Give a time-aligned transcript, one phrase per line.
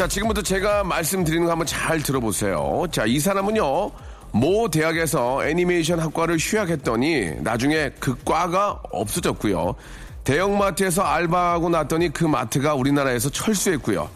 [0.00, 3.90] 자 지금부터 제가 말씀드리는 거 한번 잘 들어보세요 자 이 사람은요
[4.32, 9.74] 모 대학에서 애니메이션 학과를 휴학했더니 나중에 그 과가 없어졌고요
[10.24, 14.08] 대형마트에서 알바하고 났더니 그 마트가 우리나라에서 철수했고요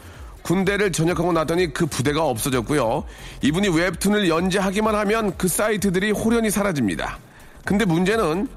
[0.42, 3.05] 군대를 전역하고 났더니 그 부대가 없어졌고요.
[3.42, 7.18] 이분이 웹툰을 연재하기만 하면 그 사이트들이 호련히 사라집니다.
[7.64, 8.48] 근데 문제는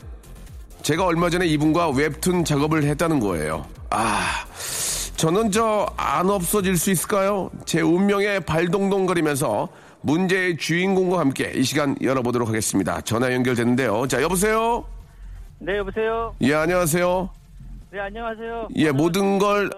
[0.82, 3.66] 제가 얼마 전에 이분과 웹툰 작업을 했다는 거예요.
[3.90, 4.46] 아,
[5.18, 7.50] 저는 저 안 없어질 수 있을까요?
[7.66, 9.68] 제 운명에 발동동거리면서
[10.02, 13.02] 문제의 주인공과 함께 이 시간 열어보도록 하겠습니다.
[13.02, 14.08] 전화 연결됐는데요.
[14.08, 14.86] 자, 여보세요?
[15.60, 16.36] 네, 여보세요?
[16.42, 17.30] 예, 안녕하세요.
[17.92, 18.68] 네, 안녕하세요.
[18.76, 19.70] 예, 모든 걸,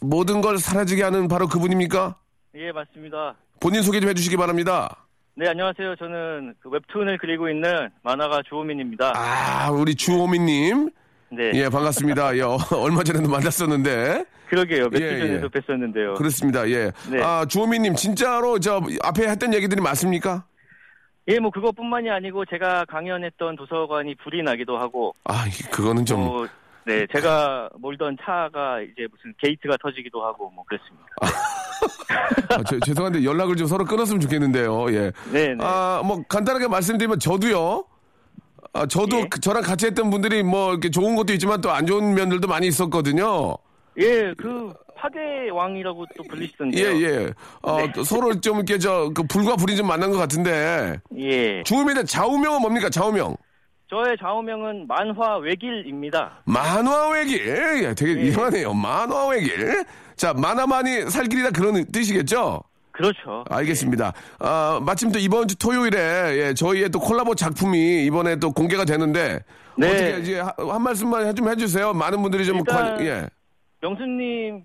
[0.00, 2.16] 모든 걸 사라지게 하는 바로 그분입니까?
[2.56, 3.34] 예, 맞습니다.
[3.60, 4.96] 본인 소개 좀 해주시기 바랍니다.
[5.34, 5.96] 네, 안녕하세요.
[5.96, 9.12] 저는 그 웹툰을 그리고 있는 만화가 주호민입니다.
[9.14, 10.90] 아, 우리 주호민님.
[11.32, 11.50] 네.
[11.54, 12.36] 예, 반갑습니다.
[12.38, 14.24] 예, 어, 얼마 전에도 만났었는데.
[14.48, 14.88] 그러게요.
[14.90, 15.60] 며칠 예, 전에도 예.
[15.60, 16.16] 뵀었는데요.
[16.16, 16.68] 그렇습니다.
[16.70, 16.92] 예.
[17.10, 17.22] 네.
[17.22, 20.44] 아, 주호민님, 진짜로 저 앞에 했던 얘기들이 맞습니까?
[21.28, 26.20] 예, 뭐 그것뿐만이 아니고 제가 강연했던 도서관이 불이 나기도 하고, 아, 이- 그거는 좀.
[26.24, 26.46] 뭐,
[26.84, 31.06] 네, 제가 몰던 차가 이제 무슨 게이트가 터지기도 하고, 뭐 그랬습니다.
[32.50, 34.86] 아, 저- 죄송한데 연락을 좀 서로 끊었으면 좋겠는데요.
[34.92, 35.12] 예.
[35.32, 35.56] 네, 네.
[35.60, 37.84] 아, 뭐 간단하게 말씀드리면 저도요.
[38.72, 39.26] 아, 저도 예.
[39.28, 42.68] 그- 저랑 같이 했던 분들이 뭐 이렇게 좋은 것도 있지만 또 안 좋은 면들도 많이
[42.68, 43.56] 있었거든요.
[43.98, 47.02] 예, 그 파괴 왕이라고 또 예, 불리시던데요.
[47.02, 47.32] 예.
[47.62, 47.92] 어, 네.
[47.94, 50.96] 또 서로 좀 이렇게 저, 그 불과 불이 좀 만난 것 같은데.
[51.18, 51.62] 예.
[51.62, 52.88] 주호민의 좌우명은 뭡니까?
[52.90, 53.36] 좌우명.
[53.88, 56.42] 저의 좌우명은 만화 외길입니다.
[56.44, 57.84] 만화 외길.
[57.84, 58.24] 예, 되게 예.
[58.26, 58.74] 이상하네요.
[58.74, 59.84] 만화 외길.
[60.16, 62.62] 자, 만화만이 살 길이다 그런 뜻이겠죠?
[62.90, 63.44] 그렇죠.
[63.50, 64.14] 알겠습니다.
[64.38, 65.98] 아, 마침 또 이번 주 토요일에
[66.48, 69.40] 예, 저희의 또 콜라보 작품이 이번에 또 공개가 되는데
[69.76, 69.88] 네.
[69.90, 71.92] 어떻게 이제 하- 한 말씀만 좀 해주세요.
[71.92, 73.26] 많은 분들이 좀 일단- 관, 예.
[73.90, 74.62] 명수님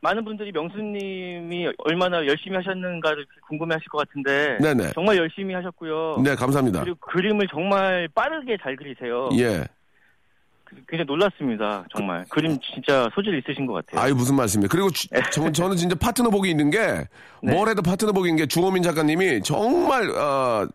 [0.00, 4.92] 많은 분들이 명수님이 얼마나 열심히 하셨는가를 궁금해하실 것 같은데 네네.
[4.94, 6.20] 정말 열심히 하셨고요.
[6.24, 6.82] 네, 감사합니다.
[6.84, 9.28] 그리고 그림을 정말 빠르게 잘 그리세요.
[9.38, 9.64] 예.
[10.64, 11.84] 그- 굉장히 놀랐습니다.
[11.96, 14.00] 정말 그 림 진짜 소질 있으신 것 같아요.
[14.00, 14.68] 아유 무슨 말씀이에요.
[14.70, 16.78] 그리고 주- 저, 저는 진짜 파트너 복이 있는 게
[17.42, 17.52] 네.
[17.54, 20.68] 뭘 해도 파트너 복인 게 주호민 작가님이 정말 어,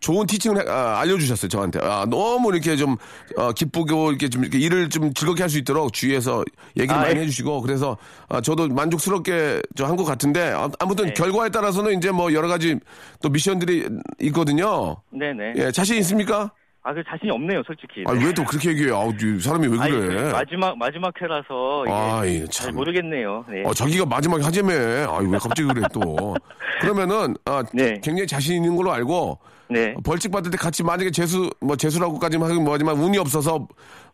[0.00, 1.80] 좋은 티칭을 해- 아, 알려주셨어요 저한테.
[1.82, 2.96] 아, 너무 이렇게 좀
[3.36, 6.44] 어, 기쁘고 이렇게 좀 이렇게 일을 좀 즐겁게 할 수 있도록 주위에서
[6.76, 7.22] 얘기를 아, 많이 예.
[7.22, 7.96] 해주시고 그래서
[8.28, 11.12] 아, 저도 만족스럽게 한것 같은데 아, 아무튼 네.
[11.14, 12.78] 결과에 따라서는 이제 뭐 여러 가지
[13.22, 13.88] 또 미션들이
[14.22, 14.96] 있거든요.
[15.10, 15.54] 네네.
[15.56, 16.52] 예, 자신 있습니까?
[16.86, 18.04] 아, 그 자신이 없네요, 솔직히.
[18.06, 18.96] 아, 왜 또 그렇게 얘기해요?
[18.96, 20.22] 아우, 이 사람이 왜 아니, 그래?
[20.22, 22.74] 그 마지막 마지막 회라서 아이, 잘 참.
[22.76, 23.44] 모르겠네요.
[23.48, 23.64] 네.
[23.66, 24.72] 어, 자기가 마지막에 하재매.
[24.72, 26.36] 아유, 왜 갑자기 그래, 또.
[26.80, 27.94] 그러면은, 아, 네.
[28.04, 29.36] 굉장히 자신 있는 걸로 알고,
[29.68, 29.96] 네.
[30.04, 33.66] 벌칙 받을 때 같이 만약에 재수, 뭐, 재수라고까지는 하긴 뭐하지만 운이 없어서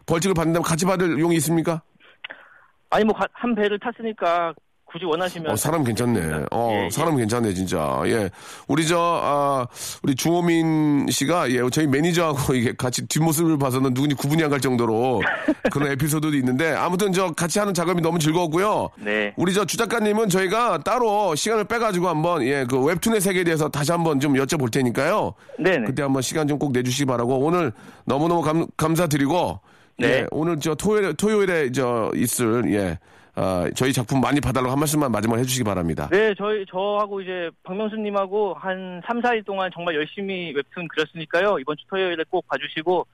[0.06, 1.82] 벌칙을 받는다면 같이 받을 용이 있습니까?
[2.88, 4.54] 아니 뭐 한 배를 탔으니까
[4.92, 6.44] 굳이 원하시면 어, 사람 괜찮네.
[6.50, 6.90] 어, 예, 예.
[6.90, 8.02] 사람 괜찮네, 진짜.
[8.04, 8.28] 예.
[8.68, 9.66] 우리 저, 아,
[10.02, 15.22] 우리 주호민 씨가, 예, 저희 매니저하고 이게 같이 뒷모습을 봐서는 누군지 구분이 안 갈 정도로
[15.72, 18.90] 그런 에피소드도 있는데, 아무튼 저 같이 하는 작업이 너무 즐거웠고요.
[18.98, 19.32] 네.
[19.38, 23.92] 우리 저 주 작가님은 저희가 따로 시간을 빼가지고 한번, 예, 그 웹툰의 세계에 대해서 다시
[23.92, 25.32] 한번 좀 여쭤볼 테니까요.
[25.58, 25.86] 네네.
[25.86, 27.72] 그때 한번 시간 좀 꼭 내주시기 바라고, 오늘
[28.04, 29.58] 너무 너무 감, 감사드리고,
[29.98, 30.06] 네.
[30.08, 32.98] 예, 오늘 저 토요일에, 토요일에 저 있을, 예,
[33.34, 36.08] 아, 저희 작품 많이 봐달라고 한 말씀만 마지막으로 해주시기 바랍니다.
[36.10, 41.58] 네, 저희 저하고 이제 박명수님하고 한 3, 4일 동안 정말 열심히 웹툰 그렸으니까요.
[41.58, 43.06] 이번 주 토요일에 꼭 봐주시고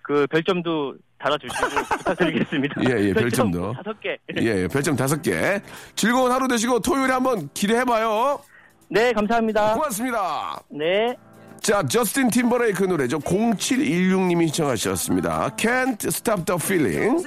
[0.00, 1.66] 그 별점도 달아주시고
[1.98, 2.74] 부탁드리겠습니다.
[2.88, 3.72] 예, 예, 별점도.
[3.74, 4.16] 다섯 개.
[4.38, 5.60] 예, 예, 별점 다섯 개.
[5.94, 8.40] 즐거운 하루 되시고 토요일에 한번 기대해봐요.
[8.88, 9.74] 네, 감사합니다.
[9.74, 10.62] 고맙습니다.
[10.70, 11.16] 네.
[11.66, 13.18] 자, 저스틴 팀버레이크 노래죠.
[13.18, 15.48] 0716님이 신청하셨습니다.
[15.56, 17.26] Can't Stop the Feeling.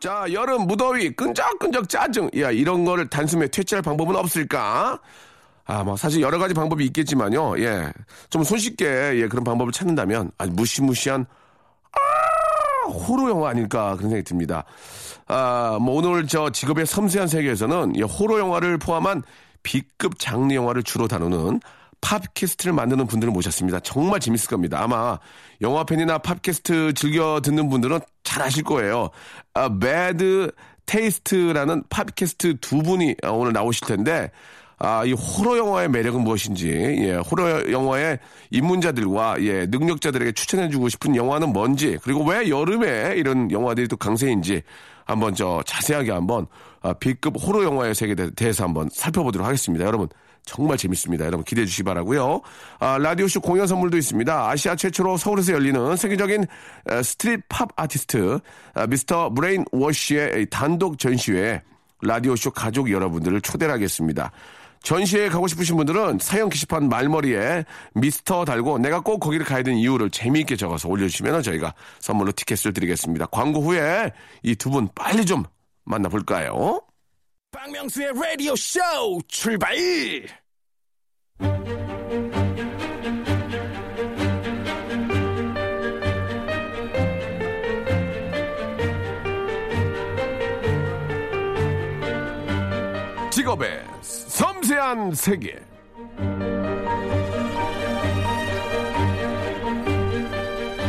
[0.00, 2.28] 자, 여름 무더위, 끈적끈적 짜증.
[2.38, 5.00] 야, 이런 거를 단숨에 퇴치할 방법은 없을까?
[5.64, 7.58] 아, 뭐, 사실 여러 가지 방법이 있겠지만요.
[7.60, 7.90] 예.
[8.28, 8.84] 좀 손쉽게,
[9.14, 11.24] 예, 그런 방법을 찾는다면, 아주 무시무시한,
[11.92, 14.66] 아, 호러 영화 아닐까, 그런 생각이 듭니다.
[15.28, 19.22] 아, 뭐, 오늘 저 직업의 섬세한 세계에서는, 이 호러 영화를 포함한
[19.62, 21.60] B급 장르 영화를 주로 다루는
[22.00, 23.80] 팝캐스트를 만드는 분들을 모셨습니다.
[23.80, 24.80] 정말 재밌을 겁니다.
[24.82, 25.18] 아마
[25.60, 29.10] 영화 팬이나 팟캐스트 즐겨 듣는 분들은 잘 아실 거예요.
[29.52, 30.50] 아, 배드
[30.86, 34.30] 테이스트라는 팟캐스트 두 분이 오늘 나오실 텐데
[34.80, 38.20] 아, 이 호러 영화의 매력은 무엇인지, 예, 호러 영화의
[38.50, 44.62] 입문자들과, 예, 능력자들에게 추천해주고 싶은 영화는 뭔지, 그리고 왜 여름에 이런 영화들이 또 강세인지,
[45.08, 46.46] 한번 저 자세하게 한번,
[46.82, 49.84] 아, B급 호러 영화의 세계에 대- 대해서 한번 살펴보도록 하겠습니다.
[49.84, 50.06] 여러분,
[50.44, 51.26] 정말 재밌습니다.
[51.26, 52.40] 여러분 기대해 주시기 바라고요
[52.78, 54.48] 아, 라디오쇼 공연 선물도 있습니다.
[54.48, 56.46] 아시아 최초로 서울에서 열리는 세계적인
[56.90, 58.38] 에, street pop artist,
[58.74, 61.60] 아, 미스터 브레인 워시의 단독 전시회에
[62.00, 64.30] 라디오쇼 가족 여러분들을 초대를 하겠습니다.
[64.82, 67.64] 전시회에 가고 싶으신 분들은 사연 게시판 말머리에
[67.94, 73.26] 미스터 달고 내가 꼭 거기를 가야 되는 이유를 재미있게 적어서 올려주시면 저희가 선물로 티켓을 드리겠습니다.
[73.26, 75.44] 광고 후에 이 두 분 빨리 좀
[75.84, 76.82] 만나볼까요?
[77.50, 78.80] 박명수의 라디오 쇼
[79.28, 79.74] 출발!
[93.30, 93.84] 직업의
[94.68, 95.54] 섬세한 세계.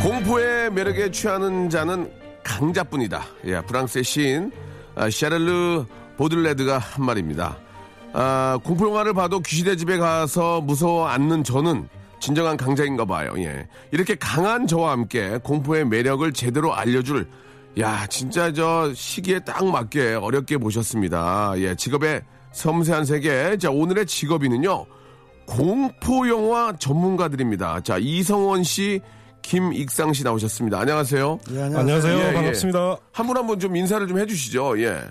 [0.04, 2.12] 공포의 매력에 취하는 자는
[2.44, 3.24] 강자뿐이다.
[3.46, 4.52] 예, 프랑스의 시인
[4.96, 5.86] 아, 샤를르
[6.18, 7.58] 보들레드가 한 말입니다.
[8.12, 11.88] 아, 공포 영화를 봐도 귀신의 집에 가서 무서워 않는 저는
[12.20, 13.34] 진정한 강자인가 봐요.
[13.38, 13.68] 예.
[13.92, 17.28] 이렇게 강한 저와 함께 공포의 매력을 제대로 알려줄
[17.80, 21.54] 야, 진짜 저 시기에 딱 맞게 어렵게 모셨습니다.
[21.58, 22.24] 예, 직업의
[22.54, 23.58] 섬세한 세계.
[23.58, 24.86] 자, 오늘의 직업인은요.
[25.46, 27.82] 공포 영화 전문가들입니다.
[27.82, 29.02] 자, 이성원 씨,
[29.42, 30.80] 김익상 씨 나오셨습니다.
[30.80, 31.40] 안녕하세요.
[31.52, 32.18] 예, 안녕하세요.
[32.20, 32.34] 예, 예.
[32.34, 32.98] 반갑습니다.
[33.12, 34.80] 한분 한 분 좀 인사를 좀 해주시죠.
[34.84, 35.02] 예.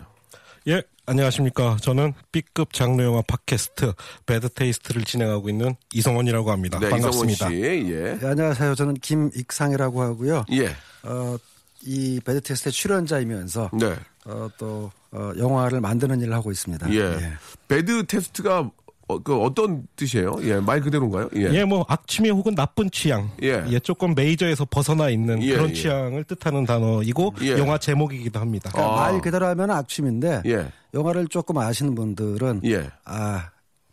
[0.68, 1.78] 예, 안녕하십니까.
[1.80, 3.94] 저는 B급 장르 영화 팟캐스트
[4.26, 6.78] 배드 테이스트를 진행하고 있는 이성원이라고 합니다.
[6.78, 7.50] 네, 반갑습니다.
[7.50, 7.92] 이성원 씨.
[7.92, 8.18] 예.
[8.20, 8.74] 네, 안녕하세요.
[8.74, 10.44] 저는 김익상이라고 하고요.
[10.52, 10.68] 예.
[11.04, 11.36] 어,
[11.82, 13.94] 이 배드 테이스트의 출연자이면서 네.
[14.28, 16.92] 어, 또 어, 영화를 만드는 일을 하고 있습니다.
[16.94, 17.16] 예.
[17.66, 18.70] 배드 테이스트가
[19.08, 20.36] 어, 그 어떤 뜻이에요?
[20.42, 21.30] 예, 말 그대로인가요?
[21.36, 21.44] 예.
[21.54, 23.78] 예, 뭐 악취미 혹은 나쁜 취향, 예.
[23.80, 25.72] 조금 메이저에서 벗어나 있는 예, 그런 예.
[25.72, 27.52] 취향을 뜻하는 단어이고 예.
[27.52, 28.70] 영화 제목이기도 합니다.
[28.70, 29.10] 그러니까 아.
[29.10, 30.70] 말 그대로 하면 악취미인데 예.
[30.92, 32.90] 영화를 조금 아시는 분들은 예.
[33.06, 33.48] 아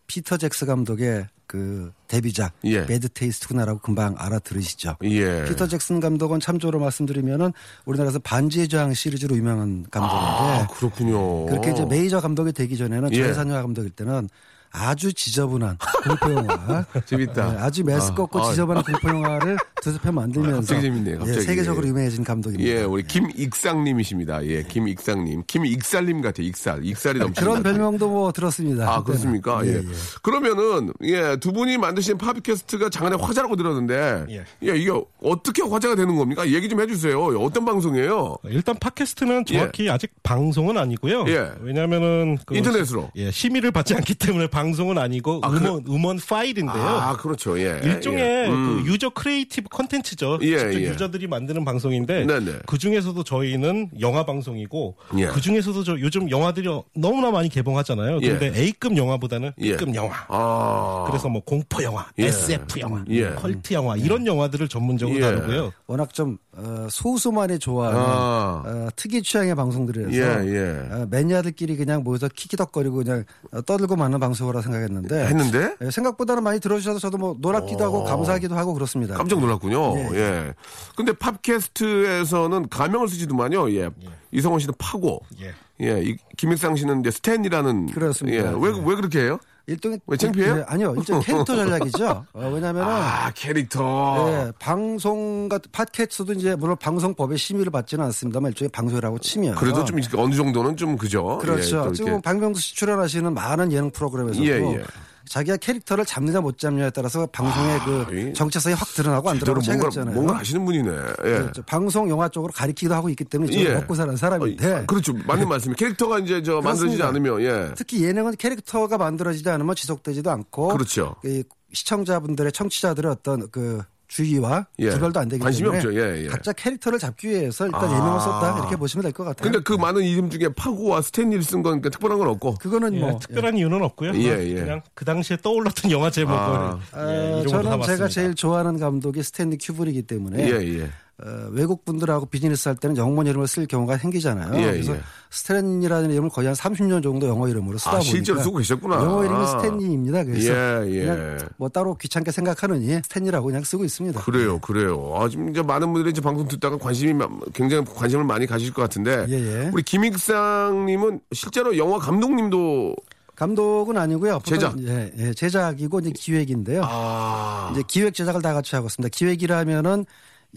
[0.07, 2.85] 피터 잭슨 감독의 그 데뷔작 예.
[2.85, 4.97] 배드 테이스트구나라고 금방 알아들으시죠.
[5.03, 5.45] 예.
[5.45, 7.53] 피터 잭슨 감독은 참조로 말씀드리면은
[7.85, 11.45] 우리나라에서 반지의 제왕 시리즈로 유명한 감독인데 아, 그렇군요.
[11.45, 13.17] 그렇게 이제 메이저 감독이 되기 전에는 예.
[13.17, 14.27] 저예산 영화 감독일 때는
[14.77, 17.51] 아주 지저분한 공포 영화, 재밌다.
[17.53, 18.49] 네, 아주 메스껍고 아, 아.
[18.51, 21.37] 지저분한 공포 영화를 두세 편 만들면서 갑자기 재밌네요, 갑자기.
[21.37, 22.69] 예, 세계적으로 유명해진 감독입니다.
[22.69, 24.45] 예, 우리 김익상님이십니다.
[24.45, 25.43] 예, 김익상님.
[25.47, 26.83] 김익살님 같아요, 익살.
[26.83, 27.49] 익살이 넘치는.
[27.49, 27.63] 그런.
[27.63, 28.91] 별명도 뭐 들었습니다.
[28.91, 29.65] 아, 그렇습니까?
[29.65, 29.69] 예.
[29.69, 29.81] 예, 예.
[30.21, 34.43] 그러면은, 예, 두 분이 만드신 팟캐스트가 작년에 화제라고 들었는데, 예.
[34.63, 34.75] 예.
[34.77, 36.47] 이게 어떻게 화제가 되는 겁니까?
[36.49, 37.21] 얘기 좀 해주세요.
[37.39, 38.37] 어떤 방송이에요?
[38.45, 41.25] 일단 팟캐스트는 정확히 아직 방송은 아니고요.
[41.27, 41.51] 예.
[41.61, 43.11] 왜냐하면은 그 인터넷으로.
[43.15, 46.83] 예, 심의를 받지 않기 때문에 방송은 아니고 아, 음원 음원 파일인데요.
[46.83, 47.59] 아, 그렇죠.
[47.59, 47.79] 예.
[47.83, 48.47] 일종의 예.
[48.47, 48.83] 음.
[48.83, 50.39] 그 user creative contents죠.
[50.41, 50.83] 예, 직접 예.
[50.89, 52.51] user들이 만드는 방송인데 네네.
[52.65, 55.27] 그 중에서도 저희는 영화 방송이고 예.
[55.27, 58.19] 그 중에서도 저 요즘 영화들이 너무나 많이 개봉하잖아요.
[58.21, 58.29] 예.
[58.29, 59.71] 근데 A급 영화보다는 예.
[59.71, 60.25] B급 영화.
[60.29, 61.05] 아.
[61.07, 62.25] 그래서 뭐 공포 영화, 예.
[62.25, 63.29] SF 영화, 예.
[63.31, 65.21] 컬트 영화 이런 영화들을 전문적으로 예.
[65.21, 65.73] 다루고요.
[65.87, 68.63] 워낙 좀 어, 소수만이 좋아하는 아.
[68.65, 70.93] 어, 특이 취향의 방송들이라서 예, 예.
[70.93, 75.75] 어, 매니아들끼리 그냥 모여서 키키덕거리고 그냥 어, 떠들고 마는 방송 이라 생각했는데 했는데?
[75.81, 79.15] 예, 생각보다는 많이 들어주셔서 저도 뭐 놀랍기도 하고 감사하기도 하고 그렇습니다.
[79.15, 79.97] 깜짝 놀랐군요.
[79.97, 80.15] 예.
[80.15, 80.53] 예.
[80.95, 83.71] 근데 팝캐스트에서는 가명을 쓰지도만요.
[83.73, 83.89] 예.
[84.31, 85.21] 이성원 씨는 파고.
[85.41, 85.53] 예.
[85.81, 86.01] 예.
[86.03, 87.87] 이, 김익상 씨는 이제 스탠이라는.
[87.87, 88.37] 그렇습니다.
[88.37, 88.41] 예.
[88.57, 88.83] 왜, 예.
[88.85, 89.39] 왜 그렇게 해요?
[89.67, 90.57] 일종의 왜 창피해요?
[90.59, 92.25] 예, 아니요, 일종 캐릭터 전략이죠.
[92.33, 94.27] 어, 왜냐하면은 아, 캐릭터.
[94.29, 99.99] 예, 방송 같은 팟캐스트도 이제 물론 방송법의 심의를 받지는 않습니다만 일종의 방송이라고 치면 그래도 좀
[100.17, 101.39] 어느 정도는 좀 그죠?
[101.41, 101.85] 예, 그렇죠.
[101.85, 102.21] 또 지금 이렇게.
[102.21, 104.83] 박명수 씨 출연하시는 많은 예능 프로그램에서도 예, 예.
[105.29, 110.15] 자기가 캐릭터를 잡느냐 못 잡느냐에 따라서 방송의 이그 정체성이 확 드러나고 안 드러나고 뭔가, 있잖아요.
[110.15, 110.91] 뭔가 아시는 분이네.
[110.91, 111.29] 예.
[111.29, 111.63] 그렇죠.
[111.63, 113.73] 방송 영화 쪽으로 가리키기도 하고 있기 때문에 예.
[113.73, 115.13] 먹고 사는 사람인데 어, 그렇죠.
[115.25, 117.01] 맞는 말씀이 캐릭터가 이제 저 만들어지지.
[117.03, 117.71] 않으면 예.
[117.75, 121.15] 특히 예능은 캐릭터가 만들어지지 않으면 지속되지도 않고 그렇죠.
[121.25, 124.89] 이 시청자분들의 청취자들의 어떤 그 주의와 예.
[124.89, 125.93] 구별도 안 되기 관심이 때문에 없죠.
[125.99, 126.27] 예, 예.
[126.27, 127.95] 각자 캐릭터를 잡기 위해서 일단 아.
[127.95, 129.43] 예명을 썼다 이렇게 보시면 될 것 같아요.
[129.51, 132.55] 근데 그 많은 이름 중에 파고와 스탠리를 쓴 건 특별한 건 없고.
[132.55, 134.13] 그거는 예, 뭐 특별한 이유는 없고요.
[134.15, 134.53] 예, 예.
[134.55, 136.79] 그냥 그 당시에 떠올랐던 영화 제목을 아.
[136.95, 137.81] 예, 어, 이름으로 저는.
[137.83, 140.89] 제가 제일 좋아하는 감독이 스탠리 큐브릭이기 때문에 예, 예.
[141.23, 144.53] 어, 외국 분들하고 비즈니스 할 때는 영문 이름을 쓸 경우가 생기잖아요.
[144.61, 145.01] 예, 그래서 예.
[145.29, 148.97] 스탠리라는 이름을 거의 한 30년 정도 영어 이름으로 쓰다 아, 보니까 실제로 쓰고 계셨구나.
[148.97, 150.23] 영어 이름이 스탠리입니다.
[150.25, 150.51] 그래서
[150.87, 151.05] 예, 예.
[151.05, 154.21] 그냥 뭐 따로 귀찮게 생각하느니 스탠리라고 그냥 쓰고 있습니다.
[154.23, 155.13] 그래요, 그래요.
[155.15, 158.81] 아, 지금 이제 많은 분들이 이제 방송 듣다가 관심이 마- 굉장히 관심을 많이 가질 것
[158.81, 159.25] 같은데.
[159.29, 159.69] 예, 예.
[159.73, 162.93] 우리 김익상님은 실제로 영화 감독님도
[163.35, 164.39] 감독은 아니고요.
[164.45, 164.77] 제작.
[164.81, 166.81] 예, 예, 제작이고 이제 기획인데요.
[166.85, 169.09] 아, 이제 기획 제작을 다 같이 하고 있습니다.
[169.15, 170.05] 기획이라면은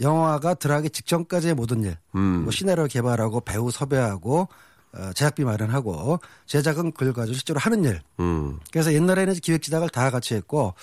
[0.01, 2.43] 영화가 들어가기 직전까지의 모든 일, 음.
[2.43, 4.49] 뭐 시나리오 개발하고 배우 섭외하고
[4.95, 8.01] 어, 제작비 마련하고 제작은 그걸 가지고 실제로 하는 일.
[8.21, 8.59] 음.
[8.73, 10.75] 그래서 옛날에는 기획 제작을 다 같이 했고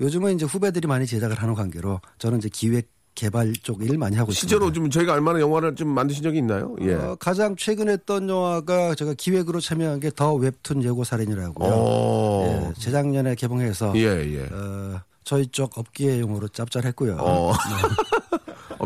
[0.00, 4.32] 요즘은 이제 후배들이 많이 제작을 하는 관계로 저는 이제 기획 개발 쪽 일 많이 하고
[4.32, 4.74] 실제로 있습니다.
[4.74, 6.74] 좀 저희가 알만한 영화를 좀 만드신 적이 있나요?
[6.80, 6.94] 예.
[6.94, 11.68] 어, 가장 최근에 했던 영화가 제가 기획으로 참여한 게 더 웹툰 예고 살인이라고요.
[11.72, 12.44] 오.
[12.48, 13.94] 예, 재작년에 개봉해서 어.
[13.94, 14.00] 예,
[14.34, 14.48] 예.
[14.52, 17.16] 어, 저희 쪽 업계용으로 짭짤했고요.
[17.20, 17.52] 어.
[17.52, 17.54] 어,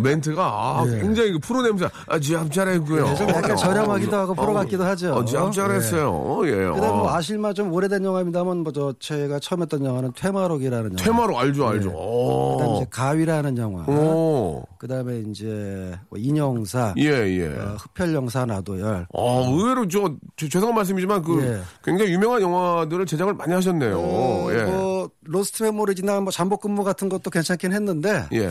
[0.01, 1.01] 멘트가 아, 예.
[1.01, 1.89] 굉장히 그 프로 냄새.
[2.07, 3.05] 아, 짭짤했고요.
[3.05, 5.13] 네, 좀 약간 저렴하기도 하고 프로 같기도 하죠.
[5.15, 6.41] 어, 짭짤했어요.
[6.47, 6.51] 예.
[6.51, 7.15] 그다음 뭐 어.
[7.15, 11.03] 아실만 좀 오래된 영화입니다만 뭐저 제가 처음 했던 영화는 퇴마록이라는 영화.
[11.03, 11.91] 테마로 알죠, 알죠.
[11.93, 13.85] 그다음에 이제 가위라는 영화.
[13.85, 14.65] 오.
[14.79, 17.47] 그다음에 이제 뭐 인형사, 예, 예.
[17.49, 19.07] 어, 흡혈영사 나도열.
[19.13, 21.61] 어, 의외로 저, 저 죄송한 말씀이지만 그 예.
[21.85, 23.99] 굉장히 유명한 영화들을 제작을 많이 하셨네요.
[23.99, 24.63] 어, 예.
[24.65, 24.98] 뭐
[25.29, 28.51] 로스트 메모리즈나 뭐 잠복 근무 같은 것도 괜찮긴 했는데 예.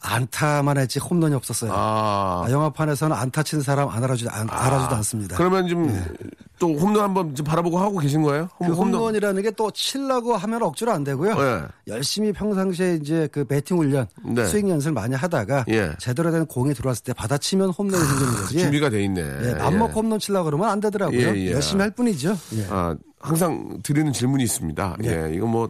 [0.00, 1.72] 안타만 했지 홈런이 없었어요.
[1.72, 2.44] 아.
[2.46, 5.36] 아, 영화판에서는 안타 친 사람 안 알아주지 안, 알아주도 않습니다.
[5.36, 8.48] 그러면 좀또 홈런 한번 좀 바라보고 하고 계신 거예요?
[8.58, 11.36] 그 홈런 이라는 게또 치려고 하면 억지로 안 되고요.
[11.38, 11.62] 예.
[11.88, 14.44] 열심히 평상시에 이제 그 배팅 훈련, 네.
[14.46, 15.92] 스윙 연습을 많이 하다가 예.
[15.98, 18.58] 제대로 된 공이 들어왔을 때 받아치면 홈런이 생기는 거지.
[18.58, 19.22] 준비가 돼 있네.
[19.22, 21.18] 예, 맘먹고 홈런 치려고 그러면 안 되더라고요.
[21.18, 21.52] 예, 예.
[21.52, 22.36] 열심히 할 뿐이죠.
[22.56, 22.66] 예.
[22.70, 24.96] 아, 항상 드리는 질문이 있습니다.
[25.04, 25.68] 예, 이거 뭐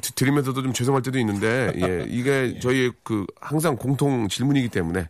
[0.00, 5.08] 드- 드리면서도 좀 죄송할 때도 있는데 예, 이게 저희 그 항상 공통 질문이기 때문에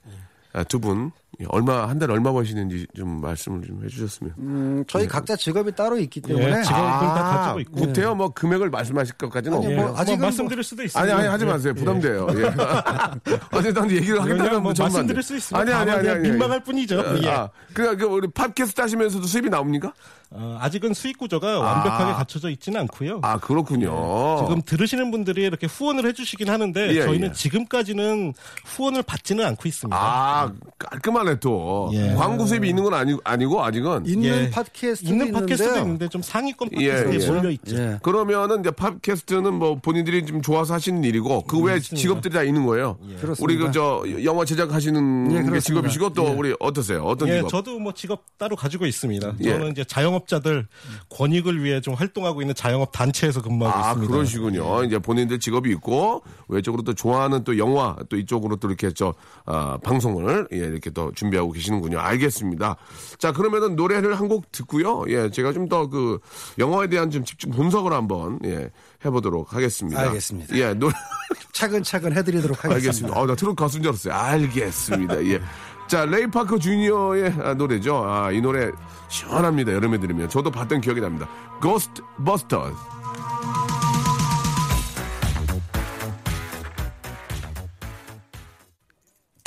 [0.52, 1.12] 아, 두분
[1.48, 4.34] 얼마 한 달에 얼마 버시는지 좀 말씀을 좀 해주셨으면.
[4.38, 7.80] 음, 저희 각자 직업이 따로 있기 때문에 예, 직업을 다 가지고 있고.
[7.80, 9.72] 구태여 뭐 금액을 말씀하실 것까지는 아니, 없고.
[9.72, 11.00] 예, 뭐뭐 말씀드릴 수도 있습니다.
[11.00, 12.26] 아니 아니 하지 마세요 부담돼요.
[12.36, 12.54] 예.
[13.52, 15.22] 어쨌든 얘기를 하겠다면 뭐 말씀드릴 돼.
[15.22, 15.58] 수 있습니다.
[15.58, 16.28] 아니 아니 아니 아니.
[16.28, 17.02] 민망할 뿐이죠.
[17.22, 17.28] 예.
[17.28, 19.92] 아, 그러니까 그 우리 팟캐스트 하시면서도 수입이 나옵니까?
[20.30, 23.20] 어, 아직은 수익 구조가 완벽하게 갖춰져 있지는 않고요.
[23.22, 24.38] 아 그렇군요.
[24.40, 27.32] 지금 들으시는 분들이 이렇게 후원을 해주시긴 하는데 예, 저희는 예.
[27.32, 29.96] 지금까지는 후원을 받지는 않고 있습니다.
[29.96, 32.14] 아 깔끔 하네 또 예.
[32.14, 34.50] 광고 수입이 있는 건 아니, 아니고 아직은 있는 예.
[34.50, 35.32] 팟캐스트도 있는.
[35.32, 37.30] 팟캐스트도 있는데 좀 상위권 예, 팟캐스트에 예.
[37.30, 37.76] 몰려 있죠.
[37.76, 37.98] 예.
[38.02, 42.98] 그러면은 이제 팟캐스트는 뭐 본인들이 좀 좋아서 하시는 일이고 그 외에 직업들이 다 있는 거예요.
[43.20, 43.42] 그렇습니다.
[43.42, 45.60] 우리 그 저 영화 제작하시는 예, 게.
[45.60, 46.30] 직업이시고 또 예.
[46.30, 47.02] 우리 어떠세요?
[47.02, 47.48] 어떤 예, 직업?
[47.50, 49.34] 저도 뭐 직업 따로 가지고 있습니다.
[49.40, 49.50] 예.
[49.50, 50.66] 저는 이제 자영업자들
[51.10, 54.12] 권익을 위해 좀 활동하고 있는 자영업 단체에서 근무하고 아, 있습니다.
[54.12, 54.84] 그러시군요.
[54.84, 59.14] 이제 본인들 직업이 있고, 외적으로 또 좋아하는 또 영화, 또 이쪽으로 또 이렇게 저,
[59.44, 61.98] 아, 방송을, 예, 이렇게 또 준비하고 계시는군요.
[62.00, 62.76] 알겠습니다.
[63.18, 65.04] 자, 그러면은 노래를 한 곡 듣고요.
[65.08, 66.18] 예, 제가 좀 더 그,
[66.58, 68.70] 영화에 대한 좀 집중 분석을 한번, 예,
[69.04, 70.00] 해보도록 하겠습니다.
[70.00, 70.56] 알겠습니다.
[70.56, 70.92] 예, 노래,
[71.52, 72.74] 차근차근 해드리도록 하겠습니다.
[72.74, 73.20] 알겠습니다.
[73.20, 74.14] 어, 나 트롯 가수인 줄 알았어요.
[74.14, 75.24] 알겠습니다.
[75.26, 75.40] 예.
[75.88, 78.04] 자, 레이 파커 주니어의 아, 노래죠.
[78.04, 78.70] 아, 이 노래
[79.08, 79.72] 시원합니다.
[79.72, 80.28] 여름에 들으면.
[80.28, 81.28] 저도 봤던 기억이 납니다.
[81.62, 82.76] Ghost Busters.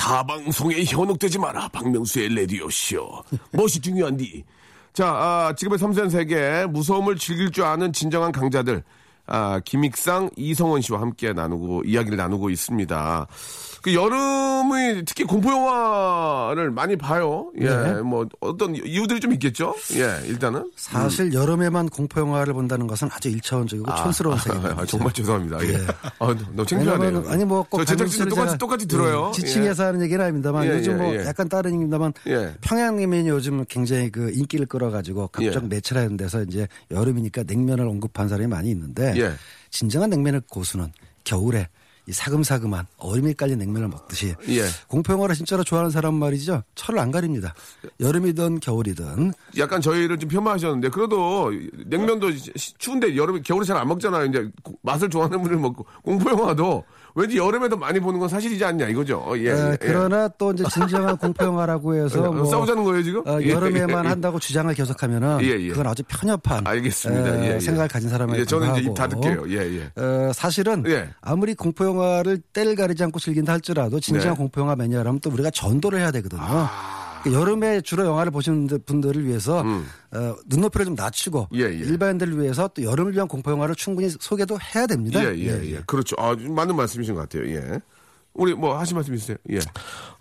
[0.10, 1.68] 다방송에 현혹되지 마라.
[1.68, 3.24] 박명수의 라디오쇼.
[3.52, 4.44] 무엇이 중요한디?
[4.92, 8.84] 자, 아, 지금의 섬세한 세계, 무서움을 즐길 줄 아는 진정한 강자들,
[9.30, 13.28] 아, 김익상, 이성원 씨와 함께 나누고, 이야기를 나누고 있습니다.
[13.82, 17.52] 그 여름이 특히 공포 영화를 많이 봐요.
[17.60, 18.02] 예, 네.
[18.02, 19.74] 뭐 어떤 이유들이 좀 있겠죠.
[19.94, 24.82] 예, 일단은 사실 여름에만 공포 영화를 본다는 것은 아주 일차원적이고 촌스러운 세계입니다.
[24.82, 25.64] 아, 정말 죄송합니다.
[25.66, 25.88] 예.
[26.20, 27.24] 아, 너무 창피하네요.
[27.28, 29.32] 아니 뭐꼭 저 제작진도 똑같이 똑같이 들어요.
[29.34, 31.26] 지칭해서 하는 얘기는 아닙니다만 예, 요즘 예, 뭐 예.
[31.26, 32.54] 약간 다른 얘기입니다만 예.
[32.62, 35.68] 평양냉면이 요즘 굉장히 그 인기를 끌어가지고 각종 예.
[35.68, 39.34] 매체라는 데서 이제 여름이니까 냉면을 언급한 사람이 많이 있는데 예.
[39.70, 40.92] 진정한 냉면의 고수는
[41.24, 41.68] 겨울에
[42.08, 44.64] 이 사금사금한 얼음이 깔린 냉면을 먹듯이 예.
[44.88, 46.64] 공포 영화를 진짜로 좋아하는 사람 말이죠.
[46.74, 47.54] 철을 안 가립니다.
[48.00, 51.52] 여름이든 겨울이든 약간 저희를 좀 폄하하셨는데 그래도
[51.86, 52.32] 냉면도
[52.80, 54.26] 추운데 여름에 겨울에 잘 안 먹잖아요.
[54.26, 56.84] 이제 고- 맛을 좋아하는 분을 먹고 공포 영화도
[57.16, 59.18] 왠지 여름에도 많이 보는 건 사실이지 않냐 이거죠.
[59.20, 59.52] 어, 예.
[59.52, 59.78] 어, 예.
[59.80, 63.28] 그러나 또 이제 진정한 공포 영화라고 해서 어, 뭐 싸우자는 거예요 지금?
[63.28, 64.10] 어, 예, 여름에만 예, 예.
[64.10, 65.70] 한다고 주장을 계속하면은 예, 예.
[65.70, 67.32] 그건 아주 편협한 알겠습니다.
[67.32, 67.60] 어, 예, 예.
[67.60, 69.52] 생각을 가진 사람에게 예, 저는 이제 입.
[69.52, 70.02] 예, 예.
[70.02, 71.10] 어, 사실은 예.
[71.22, 74.38] 아무리 공포 영화를 때를 가리지 않고 즐긴다 할지라도 진정한 네.
[74.38, 76.42] 공포 영화 매니아라면 또 우리가 전도를 해야 되거든요.
[76.44, 76.99] 아.
[77.24, 79.64] 그 여름에 주로 영화를 보시는 분들을 위해서
[80.12, 81.58] 어, 눈높이를 좀 낮추고 음.
[81.58, 81.70] 예, 예.
[81.70, 85.24] 일반인들을 위해서 또 여름을 위한 공포 영화를 충분히 소개도 해야 됩니다.
[85.24, 85.82] 예, 예, 예.
[85.86, 86.16] 그렇죠.
[86.20, 87.50] 아, 맞는 말씀이신 것 같아요.
[87.54, 87.80] 예.
[88.34, 89.38] 우리 뭐 하실 말씀 있으세요?
[89.52, 89.60] 예.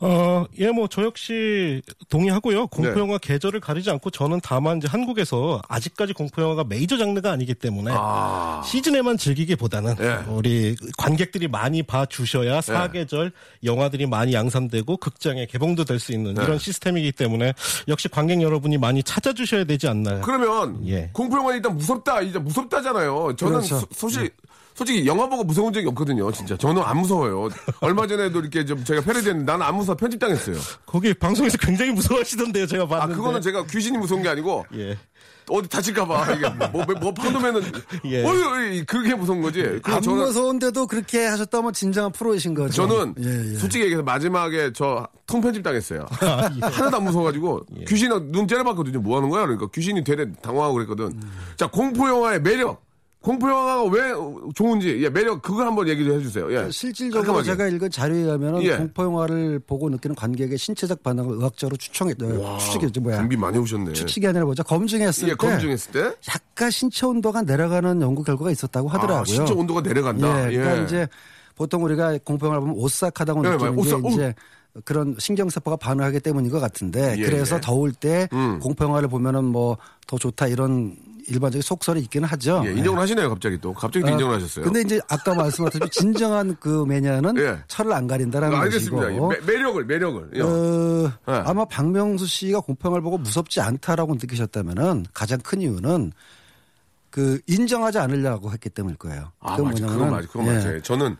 [0.00, 2.60] 어, 예, 뭐, 저 역시 동의하고요.
[2.62, 2.66] 네.
[2.70, 7.54] 공포 영화 계절을 가리지 않고 저는 다만 이제 한국에서 아직까지 공포 영화가 메이저 장르가 아니기
[7.54, 8.62] 때문에 아.
[8.64, 10.18] 시즌에만 즐기기보다는 예.
[10.30, 13.30] 우리 관객들이 많이 봐 주셔야 사계절
[13.64, 16.44] 영화들이 많이 양산되고 극장에 개봉도 될 수 있는 네.
[16.44, 17.52] 이런 시스템이기 때문에
[17.88, 20.20] 역시 관객 여러분이 많이 찾아 주셔야 되지 않나요?
[20.22, 21.10] 그러면 예.
[21.12, 22.20] 공포 영화 일단 무섭다.
[22.22, 23.34] 이제 무섭다잖아요.
[23.36, 23.80] 저는 그렇죠.
[23.80, 24.30] 소- 솔직히
[24.78, 26.30] 솔직히 영화 보고 무서운 적이 없거든요.
[26.30, 27.48] 진짜 저는 안 무서워요.
[27.80, 30.56] 얼마 전에도 이렇게 좀 제가 패러디했는데 나는 안 무서워 편집당했어요.
[30.86, 33.14] 거기 방송에서 굉장히 무서워하시던데요, 제가 아 봤는데.
[33.16, 34.96] 그거는 제가 귀신이 무서운 게 아니고 예.
[35.50, 37.62] 어디 다칠까봐 이게 뭐, 뭐, 뭐 파놓으면은
[38.06, 38.24] 예.
[38.24, 39.62] 어이, 어이, 그게 무서운 거지.
[39.62, 42.86] 그리고 안 저는 무서운데도 그렇게 하셨다면 진정한 프로이신 거죠.
[42.86, 43.58] 저는 예, 예.
[43.58, 46.06] 솔직히 얘기해서 마지막에 저 통편집 당했어요.
[46.22, 46.60] 아, 예.
[46.60, 49.00] 하나도 안 무서워가지고 귀신이 눈 째려봤거든요.
[49.00, 49.42] 뭐 하는 거야?
[49.42, 51.06] 그러니까 귀신이 되레 당황하고 그랬거든.
[51.06, 51.32] 음.
[51.56, 52.86] 자 공포 영화의 매력.
[53.20, 54.12] 공포 영화가 왜
[54.54, 56.52] 좋은지 예, 매력 그걸 한번 얘기 좀 해주세요.
[56.52, 56.70] 예.
[56.70, 57.46] 실질적으로 깔끔하게.
[57.46, 58.76] 제가 읽은 자료에 의하면 예.
[58.76, 62.16] 공포 영화를 보고 느끼는 관객의 신체적 반응을 의학적으로 추정했,
[62.60, 63.16] 추측했죠 뭐야.
[63.18, 63.92] 준비 많이 오셨네.
[63.92, 64.62] 추측이 아니라 뭐죠?
[64.62, 66.14] 검증했을 예, 때 검증했을 때.
[66.32, 69.20] 약간 신체 온도가 내려가는 연구 결과가 있었다고 하더라고요.
[69.20, 70.52] 아, 진짜 온도가 내려간다.
[70.52, 71.08] 예, 그러니까 이제
[71.56, 73.74] 보통 우리가 공포 영화를 보면 오싹하다고 네, 느끼는.
[73.74, 74.34] 게 오싹, 이제
[74.84, 77.60] 그런 신경세포가 반응하기 때문인 것 같은데 예, 그래서 예.
[77.60, 78.60] 더울 때 음.
[78.60, 79.76] 공포 영화를 보면은 뭐
[80.08, 80.96] 더 좋다 이런
[81.28, 82.62] 일반적인 속설이 있기는 하죠.
[82.64, 83.72] 예, 인정을 하시네요, 갑자기 또.
[83.72, 84.64] 갑자기 또 어, 인정을 하셨어요.
[84.64, 87.58] 근데 이제 아까 말씀하셨듯이 진정한 그 매니아는 예.
[87.68, 89.06] 철을 안 가린다라는 알겠습니다.
[89.08, 89.32] 것이고.
[89.34, 90.30] 예, 매, 매력을, 매력을.
[90.34, 90.40] 예.
[90.42, 91.32] 어, 예.
[91.32, 96.12] 아마 박명수 씨가 공포영화를 보고 무섭지 않다라고 느끼셨다면은 가장 큰 이유는
[97.10, 99.32] 그 인정하지 않으려고 했기 때문일 거예요.
[99.40, 99.86] 아, 그건 맞아.
[99.86, 100.28] 그건 맞아.
[100.28, 100.58] 그건 예.
[100.58, 100.82] 맞아요.
[100.82, 101.16] 저는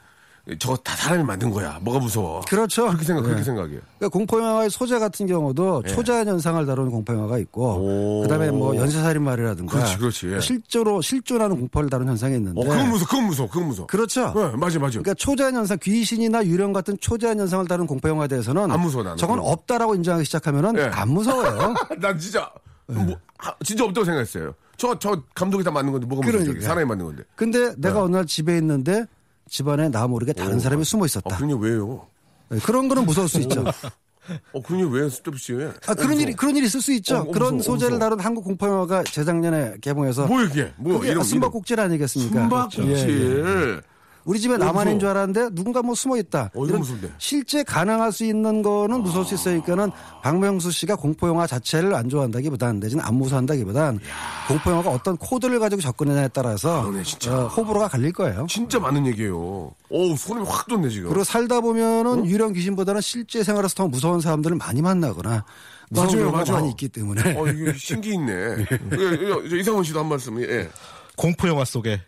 [0.58, 1.78] 저다 사람이 만든 거야.
[1.82, 2.40] 뭐가 무서워.
[2.48, 2.86] 그렇죠.
[2.86, 3.44] 그렇게 생각, 그렇게 예.
[3.44, 3.80] 생각해요.
[3.98, 8.22] 그러니까 공포영화의 소재 같은 경우도 초자연 현상을 다루는 공포영화가 있고 오.
[8.22, 10.40] 그다음에 뭐 연쇄살인마리라든가 그렇지, 그렇지, 예.
[10.40, 13.86] 실제로 실존하는 공포를 다루는 현상이 있는데 어, 그건 무서워, 그건 무서워, 그건 무서워.
[13.86, 14.32] 그렇죠.
[14.34, 14.98] 네, 맞아, 맞아.
[15.00, 19.16] 그러니까 초자연 현상, 귀신이나 유령 같은 초자연 현상을 다루는 공포 영화에 대해서는 안 무서워, 나는.
[19.16, 19.38] 저건.
[19.40, 20.82] 없다라고 인정하기 시작하면은 예.
[20.92, 21.74] 안 무서워요.
[22.00, 22.50] 난 진짜,
[22.86, 24.54] 뭐, 하- 진짜 없다고 생각했어요.
[24.76, 26.42] 저, 저 감독이 다 만든 건데 뭐가 무서워.
[26.44, 26.64] 그러니까.
[26.66, 27.22] 사람이 만든 건데.
[27.34, 29.06] 근데 내가 어느 날 집에 있는데
[29.48, 30.60] 집안에 나 모르게 다른 오.
[30.60, 31.36] 사람이 숨어 어, 있었다.
[31.36, 32.06] 그런 게 왜요?
[32.50, 33.64] 네, 그런 거는 무서울 수 있죠.
[34.52, 35.70] 어, 그런 게왜 쓸데없이 해?
[35.86, 37.16] 아, 그런 일이 그런 일이 있을 수 있죠.
[37.16, 37.98] 어, 어, 그런 소재를.
[37.98, 40.72] 다룬 한국 공포 영화가 재작년에 개봉해서 뭐 이게?
[40.76, 42.40] 뭐, 이런 숨바꼭질 아니겠습니까?
[42.42, 42.88] 숨바꼭질.
[42.88, 43.80] 예, 예.
[44.28, 44.98] 우리 집에 어, 나만인 무서워.
[44.98, 46.50] 줄 알았는데 누군가 뭐 숨어 있다.
[46.54, 47.10] 어, 이거 무서운데.
[47.16, 49.90] 실제 가능할 수 있는 거는 무서울 수 있으니까는
[50.22, 53.98] 박명수 씨가 공포 영화 자체를 안 좋아한다기보다는 내지는 안 무서워한다기보단
[54.46, 57.38] 공포 영화가 어떤 코드를 가지고 접근하냐에 따라서 그러네, 진짜.
[57.44, 58.44] 어, 호불호가 갈릴 거예요.
[58.50, 59.72] 진짜 많은 얘기예요.
[59.90, 61.08] 어우, 소름이 확 돋네, 지금.
[61.08, 65.46] 그리고 살다 보면은 유령 귀신보다는 실제 생활에서 더 무서운 사람들을 많이 만나거나
[65.88, 66.52] 무서운 맞아요, 경우가 맞아.
[66.52, 68.32] 많이 있기 때문에 어, 이게 신기 있네.
[68.60, 68.66] 예,
[69.00, 70.68] 예, 저 이상원 씨도 한 말씀, 예.
[71.18, 72.00] 공포 영화 속에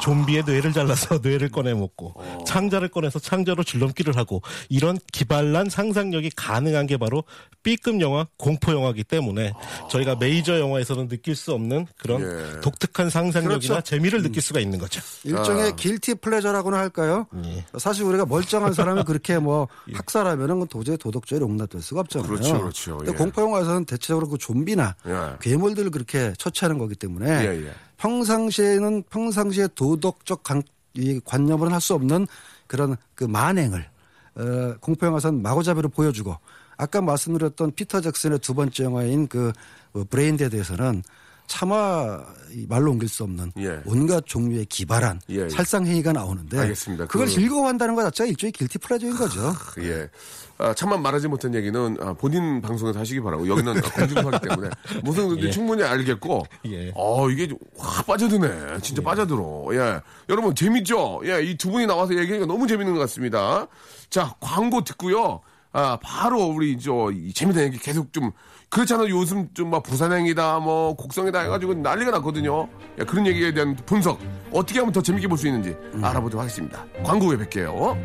[0.00, 2.14] 좀비의 뇌를 잘라서 뇌를 꺼내 먹고
[2.46, 7.24] 창자를 꺼내서 창자로 줄넘기를 하고 이런 기발난 상상력이 가능한 게 바로
[7.62, 9.52] B급 영화 공포 영화이기 때문에
[9.90, 12.60] 저희가 메이저 영화에서는 느낄 수 없는 그런 예.
[12.60, 13.80] 독특한 상상력이나 그렇죠.
[13.82, 15.00] 재미를 느낄 수가 있는 거죠.
[15.24, 15.74] 일종의 아.
[15.74, 17.26] 길티 플레저라고나 할까요?
[17.44, 17.64] 예.
[17.78, 22.28] 사실 우리가 멀쩡한 사람이 그렇게 뭐 학살하면은 그건 도저히 도덕적으로 용납될 수가 없잖아요.
[22.28, 23.00] 그렇죠, 그렇죠.
[23.06, 23.12] 예.
[23.12, 25.36] 공포 영화에서는 대체적으로 그 좀비나 예.
[25.40, 27.70] 괴물들을 그렇게 처치하는 거기 때문에 예, 예.
[28.04, 30.62] 평상시에는 평상시에 도덕적 관,
[30.92, 32.26] 이 관념으로는 할수 없는
[32.66, 33.88] 그런 그 만행을
[34.36, 36.36] 어, 공포 영화에서는 마구잡이로 보여주고
[36.76, 39.52] 아까 말씀드렸던 피터 잭슨의 두 번째 영화인 그
[39.94, 41.02] 어, 브레인데드에서는
[41.46, 42.20] 차마
[42.52, 43.80] 이 말로 옮길 수 없는 예.
[43.84, 45.48] 온갖 종류의 기발한 예, 예.
[45.48, 47.06] 살상 행위가 나오는데 알겠습니다.
[47.06, 49.52] 그걸 그- 즐거워한다는 것 자체가 일종의 guilty pleasure인 거죠.
[49.80, 50.08] 예.
[50.56, 54.70] 아, 차마 말하지 못한 얘기는 아, 본인 방송에서 하시기 바라고 여기는 공중파기 때문에
[55.02, 56.92] 무슨 건지 충분히 알겠고 예.
[56.94, 62.46] 어 이게 확 빠져드네 진짜 빠져들어 예 여러분 재밌죠 예 이 두 분이 나와서 얘기하니까
[62.46, 63.66] 너무 재밌는 것 같습니다
[64.10, 65.40] 자 광고 듣고요
[65.72, 68.30] 아, 바로 우리 저이 재미난 얘기 계속 좀
[68.74, 69.08] 그렇잖아요.
[69.10, 72.68] 요즘 좀 막 부산행이다 뭐 곡성이다 해가지고 난리가 났거든요.
[72.98, 74.18] 야, 그런 얘기에 대한 분석
[74.52, 76.84] 어떻게 하면 더 재밌게 볼 수 있는지 알아보도록 하겠습니다.
[77.04, 77.96] 광고 후에 뵐게요.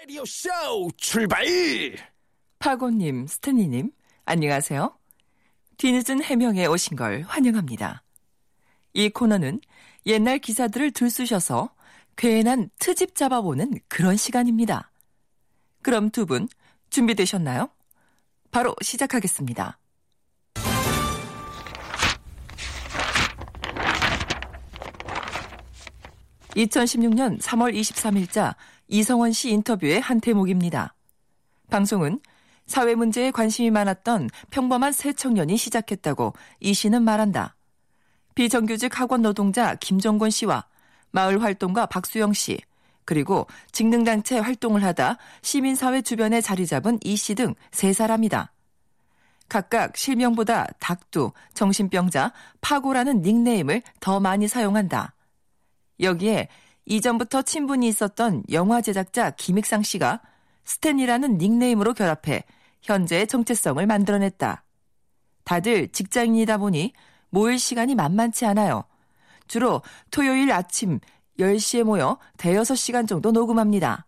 [0.00, 0.48] 라디오 쇼
[0.96, 1.44] 출발!
[2.58, 3.90] 파고님, 스탠리님,
[4.24, 4.96] 안녕하세요.
[5.76, 8.02] 뒤늦은 해명에 오신 걸 환영합니다.
[8.94, 9.60] 이 코너는
[10.06, 11.70] 옛날 기사들을 들쑤셔서
[12.16, 14.90] 괜한 트집 잡아보는 그런 시간입니다.
[15.82, 16.48] 그럼 두 분
[16.90, 17.70] 준비되셨나요?
[18.50, 19.78] 바로 시작하겠습니다.
[26.56, 28.54] 2016년 3월 23일자
[28.88, 30.94] 이성원 씨 인터뷰의 한 대목입니다.
[31.70, 32.20] 방송은
[32.66, 37.56] 사회 문제에 관심이 많았던 평범한 새 청년이 시작했다고 이 씨는 말한다.
[38.34, 40.64] 비정규직 학원 노동자 김정권 씨와
[41.10, 42.58] 마을 활동가 박수영 씨,
[43.04, 48.50] 그리고 직능단체 활동을 하다 시민사회 주변에 자리 잡은 이 씨 등 세 사람이다.
[49.48, 55.14] 각각 실명보다 닥두, 정신병자, 파고라는 닉네임을 더 많이 사용한다.
[56.00, 56.48] 여기에
[56.86, 60.20] 이전부터 친분이 있었던 영화 제작자 김익상 씨가
[60.64, 62.44] 스탠이라는 닉네임으로 결합해
[62.82, 64.64] 현재의 정체성을 만들어냈다.
[65.44, 66.94] 다들 직장인이다 보니
[67.34, 68.84] 모일 시간이 만만치 않아요.
[69.48, 71.00] 주로 토요일 아침
[71.40, 74.06] 10시에 모여 대여섯 시간 정도 녹음합니다.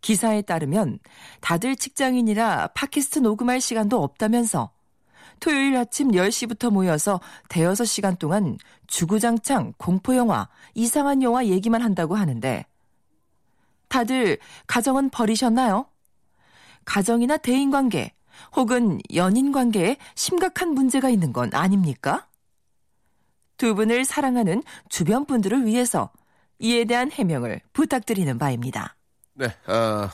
[0.00, 0.98] 기사에 따르면
[1.40, 4.72] 다들 직장인이라 팟캐스트 녹음할 시간도 없다면서
[5.38, 12.66] 토요일 아침 10시부터 모여서 대여섯 시간 동안 주구장창 공포영화, 이상한 영화 얘기만 한다고 하는데
[13.86, 15.86] 다들 가정은 버리셨나요?
[16.84, 18.14] 가정이나 대인관계
[18.56, 22.26] 혹은 연인 관계에 심각한 문제가 있는 건 아닙니까?
[23.56, 26.10] 두 분을 사랑하는 주변 분들을 위해서
[26.58, 28.96] 이에 대한 해명을 부탁드리는 바입니다.
[29.34, 30.10] 네, 아,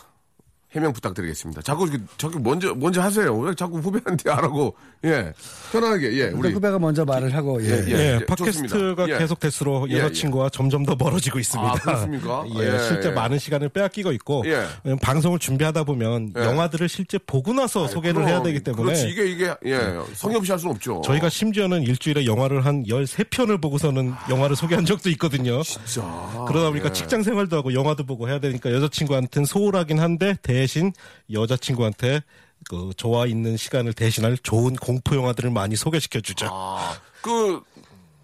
[0.75, 1.63] 해명 부탁드리겠습니다.
[1.63, 3.35] 자꾸 이렇게 자꾸 먼저 먼저 하세요.
[3.39, 4.75] 왜 자꾸 후배한테 하라고?
[5.05, 5.33] 예,
[5.73, 7.69] 편하게 예, 우리 후배가 먼저 말을 하고 예.
[7.69, 9.09] 예, 예, 예, 팟캐스트가 좋습니다.
[9.09, 9.19] 예.
[9.19, 11.71] 계속 될수록 예, 여자친구와 점점 더 멀어지고 있습니다.
[11.71, 12.45] 아, 그렇습니까?
[12.59, 13.13] 예, 예, 실제 예.
[13.13, 14.67] 많은 시간을 빼앗기고 있고 예.
[14.85, 16.43] 음, 방송을 준비하다 보면 예.
[16.43, 20.53] 영화들을 실제 보고 나서 소개를 그럼, 해야 되기 때문에 그렇지 이게 이게 예, 성의 없이
[20.53, 21.01] 할 수는 없죠.
[21.03, 25.63] 저희가 심지어는 일주일에 영화를 한 13편을 보고서는 영화를 소개한 적도 있거든요.
[25.63, 26.03] 진짜
[26.47, 26.93] 그러다 보니까 예.
[26.93, 30.93] 직장 생활도 하고 영화도 보고 해야 되니까 여자친구한테는 소홀하긴 한데 대신
[31.33, 32.23] 여자친구한테
[32.69, 36.49] 그 저와 있는 시간을 대신할 좋은 공포 영화들을 많이 소개시켜 주죠.
[36.51, 37.63] 아, 그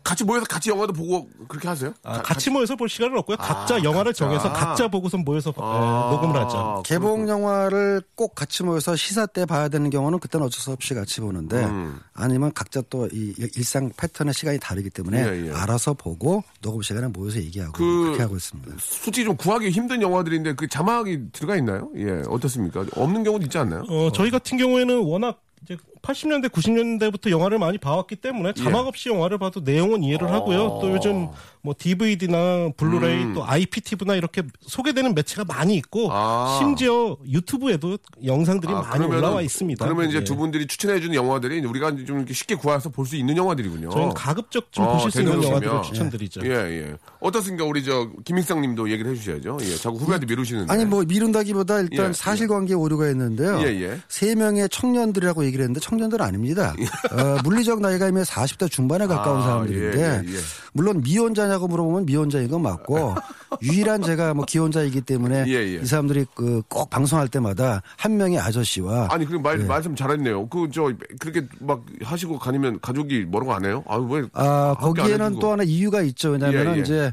[0.05, 1.95] 같이 모여서 같이 영화도 보고 그렇게 하세요?
[2.03, 3.39] 아, 가- 같이 모여서 볼 시간은 없고요.
[3.39, 4.25] 각자 영화를 각자.
[4.27, 6.83] 정해서 각자 보고서 모여서 아, 예, 녹음을 하죠.
[6.85, 11.21] 개봉 영화를 꼭 같이 모여서 시사 때 봐야 되는 경우는 그때는 어쩔 수 없이 같이
[11.23, 11.99] 보는데 음.
[12.13, 15.53] 아니면 각자 또 이 일상 패턴의 시간이 다르기 때문에 예, 예.
[15.53, 18.73] 알아서 보고 녹음 시간에 모여서 얘기하고 그- 그렇게 하고 있습니다.
[18.79, 21.89] 솔직히 좀 구하기 힘든 영화들인데 그 자막이 들어가 있나요?
[21.97, 22.85] 예, 어떻습니까?
[22.95, 23.85] 없는 경우도 있지 않나요?
[23.89, 29.39] 어, 저희 같은 경우에는 워낙 이제 80년대, 90년대부터 영화를 많이 봐왔기 때문에 자막 없이 영화를
[29.39, 30.79] 봐도 내용은 이해를 하고요.
[30.81, 31.29] 또 요즘
[31.65, 33.33] 뭐 DVD나 블루레이 음.
[33.35, 36.59] 또 IPTV나 이렇게 소개되는 매체가 많이 있고 아.
[36.61, 39.83] 심지어 유튜브에도 영상들이 아, 많이 그러면은- 올라와 있습니다.
[39.83, 40.25] 그러면 이제 예.
[40.25, 43.91] 두 분들이 추천해 주는 영화들이 우리가 좀 이렇게 쉽게 구해서 볼 수 있는 영화들이군요.
[43.91, 45.43] 저희는 가급적 좀 어, 보실 수 있는.
[45.43, 46.41] 영화들을 추천드리죠.
[46.45, 46.97] 예, 예.
[47.21, 47.65] 어떻습니까?
[47.65, 49.59] 우리 저 김익상 님도 얘기를 해 주셔야죠.
[49.63, 50.71] 예, 자꾸 후배한테 미루시는데.
[50.73, 53.59] 아니 뭐 미룬다기보다 일단 예, 사실관계에 오류가 있는데요.
[53.61, 53.99] 예, 예.
[54.09, 56.75] 세 명의 청년들이라고 얘기를 했는데 청년들 은 아닙니다.
[57.13, 60.39] 어, 물리적 나이가 이미 40대 중반에 가까운 아, 사람들인데 예, 예, 예.
[60.75, 63.15] 물론 미혼자냐 고 물어보면 미혼자인 건 맞고
[63.63, 65.75] 유일한 제가 뭐 기혼자이기 때문에 예, 예.
[65.83, 69.65] 이 사람들이 그 꼭 방송할 때마다 한 명의 아저씨와 아니, 그럼 말, 예.
[69.65, 70.49] 말씀 잘했네요.
[70.49, 70.91] 그, 저,
[71.21, 73.85] 그렇게 막 하시고 가니면 가족이 뭐라고 안 해요?
[73.87, 74.25] 아, 왜?
[74.33, 75.39] 아, 거기에는.
[75.39, 76.31] 또 하나 이유가 있죠.
[76.31, 76.81] 왜냐하면 예, 예.
[76.81, 77.13] 이제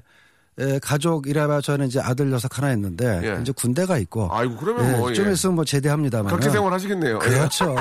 [0.60, 3.42] 에, 가족이라면 저는 이제 아들 녀석 하나 있는데 예.
[3.42, 5.32] 이제 군대가 있고 아이고, 그러면 뭐, 좀 예.
[5.34, 7.20] 있으면 뭐 제대합니다만 각계 생활 하시겠네요.
[7.20, 7.74] 그렇죠.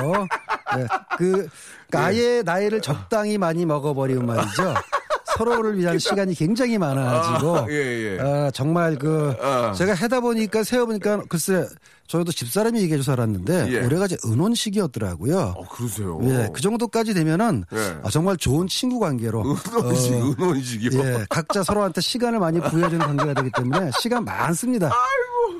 [0.75, 0.87] 네.
[1.17, 1.47] 그
[1.89, 4.73] 그러니까 아예 나이를 적당히 많이 먹어버리면 말이죠.
[5.37, 8.19] 서로를 위한 시간이 굉장히 많아가지고 아, 예, 예.
[8.19, 9.73] 아, 정말 그 아.
[9.73, 11.67] 제가 해다 보니까 세어보니까 글쎄
[12.07, 13.85] 저희도 집사람이 얘기해 줘서 알았는데 예.
[13.85, 15.53] 올해가 이제 은혼식이었더라고요.
[15.55, 16.19] 어, 그러세요.
[16.23, 17.97] 예, 그 정도까지 되면은 예.
[18.03, 20.99] 아, 정말 좋은 친구 관계로 은혼식, 어, 은혼식이요.
[20.99, 24.91] 예, 각자 서로한테 시간을 많이 부여해주는 관계가 되기 때문에 시간 많습니다.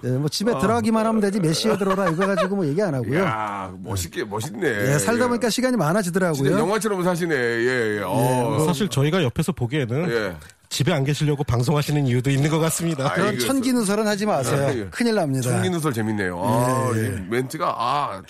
[0.03, 3.19] 예, 뭐 집에 들어가기만 하면 되지 몇 시에 들어라 이거 가지고 뭐 얘기 안 하고요.
[3.19, 4.93] 야 멋있게, 멋있네.
[4.93, 6.57] 예, 살다 보니까 시간이 진짜 많아지더라고요.
[6.57, 7.35] 영화처럼 사시네.
[7.35, 8.01] 예, 예.
[8.05, 8.63] 어.
[8.65, 10.35] 사실 저희가 옆에서 보기에는 예.
[10.69, 13.13] 집에 안 계시려고 방송하시는 이유도 있는 것 같습니다.
[13.13, 14.67] 그런 이거 천기누설은 하지 마세요.
[14.67, 14.87] 아, 예.
[14.89, 15.49] 큰일 납니다.
[15.49, 16.41] 청기누설 재밌네요.
[16.41, 18.21] 아, 예, 멘트가, 아,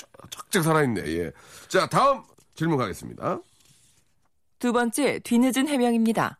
[0.52, 1.04] 쫙쫙 살아있네.
[1.06, 1.32] 예.
[1.67, 2.24] 자, 다음
[2.56, 3.39] 질문 가겠습니다.
[4.60, 6.39] 두 번째 뒤늦은 해명입니다.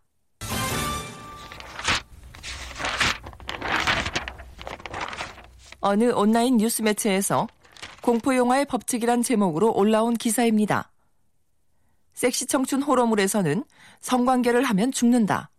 [5.82, 7.48] 어느 온라인 뉴스 매체에서
[8.04, 10.92] 공포영화의 법칙이란 제목으로 올라온 기사입니다.
[12.14, 13.64] 섹시 청춘 호러물에서는
[14.00, 15.50] 성관계를 하면 죽는다.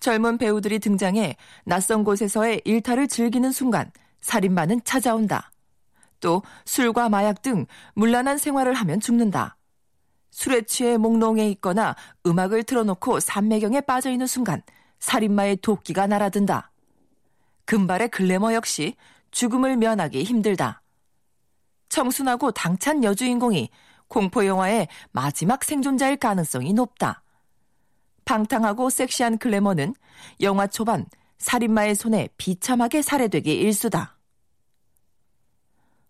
[0.00, 5.52] 젊은 배우들이 등장해 낯선 곳에서의 일탈을 즐기는 순간 살인마는 찾아온다.
[6.18, 9.56] 또 술과 마약 등 문란한 생활을 하면 죽는다.
[10.30, 11.94] 술에 취해 몽롱해 있거나
[12.26, 14.62] 음악을 틀어놓고 산매경에 빠져 있는 순간
[14.98, 16.72] 살인마의 도끼가 날아든다.
[17.64, 18.96] 금발의 글래머 역시
[19.32, 20.82] 죽음을 면하기 힘들다.
[21.88, 23.70] 청순하고 당찬 여주인공이
[24.08, 27.22] 공포영화의 마지막 생존자일 가능성이 높다.
[28.24, 29.94] 방탕하고 섹시한 글래머는
[30.40, 31.06] 영화 초반
[31.38, 34.16] 살인마의 손에 비참하게 살해되기 일수다.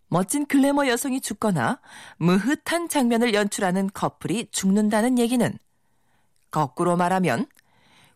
[0.09, 1.81] 멋진 글래머 여성이 죽거나
[2.19, 5.59] 무흐한 장면을 연출하는 커플이 죽는다는 얘기는
[6.51, 7.47] 거꾸로 말하면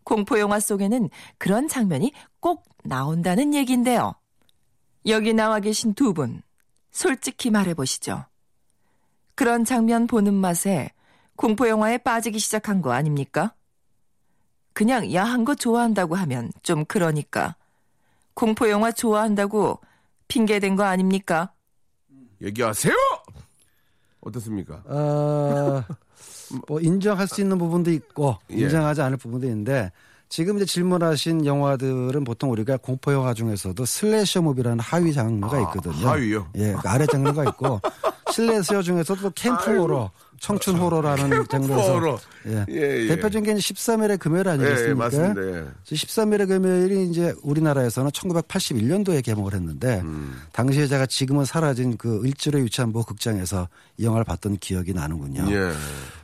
[0.05, 4.15] 공포영화 속에는 그런 장면이 꼭 나온다는 얘기인데요.
[5.07, 6.43] 여기 나와 계신 두 분,
[6.91, 8.25] 솔직히 말해보시죠.
[9.35, 10.91] 그런 장면 보는 맛에
[11.37, 13.55] 공포영화에 빠지기 시작한 거 아닙니까?
[14.73, 17.57] 그냥 야한 거 좋아한다고 하면 좀 그러니까.
[18.35, 19.81] 공포영화 좋아한다고
[20.29, 21.53] 핑계댄 거 아닙니까?
[22.43, 22.95] 얘기하세요.
[24.21, 24.83] 어떻습니까?
[24.87, 25.85] 어,
[26.67, 28.57] 뭐 인정할 수 있는 부분도 있고 예.
[28.57, 29.93] 인정하지 않을 부분도 있는데
[30.29, 36.09] 지금 이제 질문하신 영화들은 보통 우리가 공포 영화 중에서도 슬래셔 무비라는 하위 장르가 있거든요.
[36.09, 36.49] 아, 하위요?
[36.57, 37.81] 예, 그 아래 장르가 있고
[38.33, 40.11] 슬래셔 중에서도 또 캠프 호러,
[40.41, 42.19] 청춘 호러라는 장르에서 호러.
[42.47, 42.65] 예.
[42.69, 43.07] 예, 예.
[43.09, 44.91] 대표적인 게 13일의 금요일 아니겠습니까?
[44.91, 45.43] 예, 맞습니다.
[45.43, 45.65] 예.
[45.85, 50.37] 13일의 금요일이 이제 우리나라에서는 1981년도에 개봉을 했는데 음.
[50.53, 55.47] 당시에 제가 지금은 사라진 그 일주일의 유치한보 극장에서 이 영화를 봤던 기억이 나는군요.
[55.51, 55.73] 예.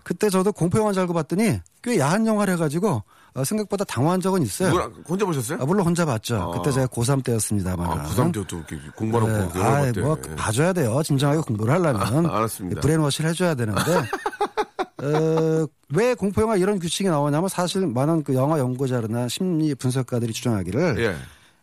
[0.02, 3.04] 그때 저도 공포 영화 잘 봤더니 꽤 야한 영화를 해가지고 어,
[3.44, 4.68] 생각보다 당황한 적은 있어요.
[4.68, 5.58] 누구랑 혼자 보셨어요?
[5.60, 6.36] 아, 물론 혼자 봤죠.
[6.36, 6.50] 아.
[6.50, 7.90] 그때 제가 고3 때였습니다만.
[7.90, 9.62] 아, 부산 때도 이렇게 공부하라고 네.
[9.62, 10.00] 아, 봤대.
[10.00, 11.02] 뭐 봐줘야 돼요.
[11.02, 12.80] 진정하게 공부를 하려면 아, 알았습니다.
[12.80, 13.80] 브레인워시를 해줘야 되는데
[15.02, 20.98] 어, 왜 공포 영화 이런 규칙이 나오냐면 사실 많은 그 영화 연구자나 심리 분석가들이 주장하기를
[20.98, 21.16] 예.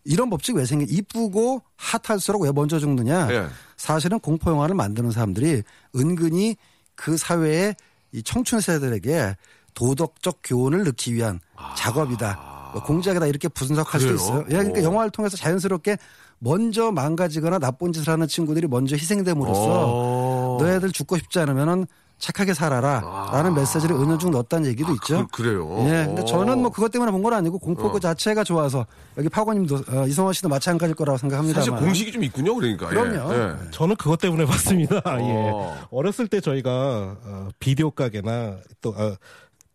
[0.03, 0.85] 이런 법칙 왜 생겨?
[0.89, 3.31] 이쁘고 핫할수록 왜 먼저 죽느냐?
[3.31, 3.47] 예.
[3.77, 5.63] 사실은 공포 영화를 만드는 사람들이
[5.95, 6.57] 은근히
[6.95, 7.75] 그 사회의
[8.11, 9.35] 이 청춘 세대들에게
[9.73, 11.39] 도덕적 교훈을 넣기 위한
[11.75, 12.39] 작업이다.
[12.73, 14.03] 뭐 공작이다 이렇게 분석할 아.
[14.03, 14.17] 그래요?
[14.17, 14.45] 수도 있어요.
[14.49, 14.83] 예, 그러니까 오.
[14.83, 15.97] 영화를 통해서 자연스럽게
[16.39, 20.57] 먼저 망가지거나 나쁜 짓을 하는 친구들이 먼저 희생됨으로써 어.
[20.61, 21.85] 너희들 죽고 싶지 않으면은
[22.19, 22.99] 착하게 살아라
[23.31, 25.19] 라는 메시지를 은연중 넣었다는 얘기도 있죠.
[25.19, 25.27] 아.
[25.31, 28.85] 그, 래요 예, 근데 저는 뭐 그것 때문에 본 건 아니고 공포 그 자체가 좋아서
[29.17, 31.61] 여기 파고님도 어, 이성원 씨도 마찬가지일 거라고 생각합니다.
[31.61, 32.87] 사실 공식이 좀 있군요, 그러니까.
[32.87, 33.33] 그럼요.
[33.33, 33.39] 예.
[33.39, 33.71] 예.
[33.71, 34.97] 저는 그것 때문에 봤습니다.
[35.05, 35.17] 어.
[35.19, 35.53] 예.
[35.91, 39.15] 어렸을 때 저희가 어, 비디오 가게나 또 어,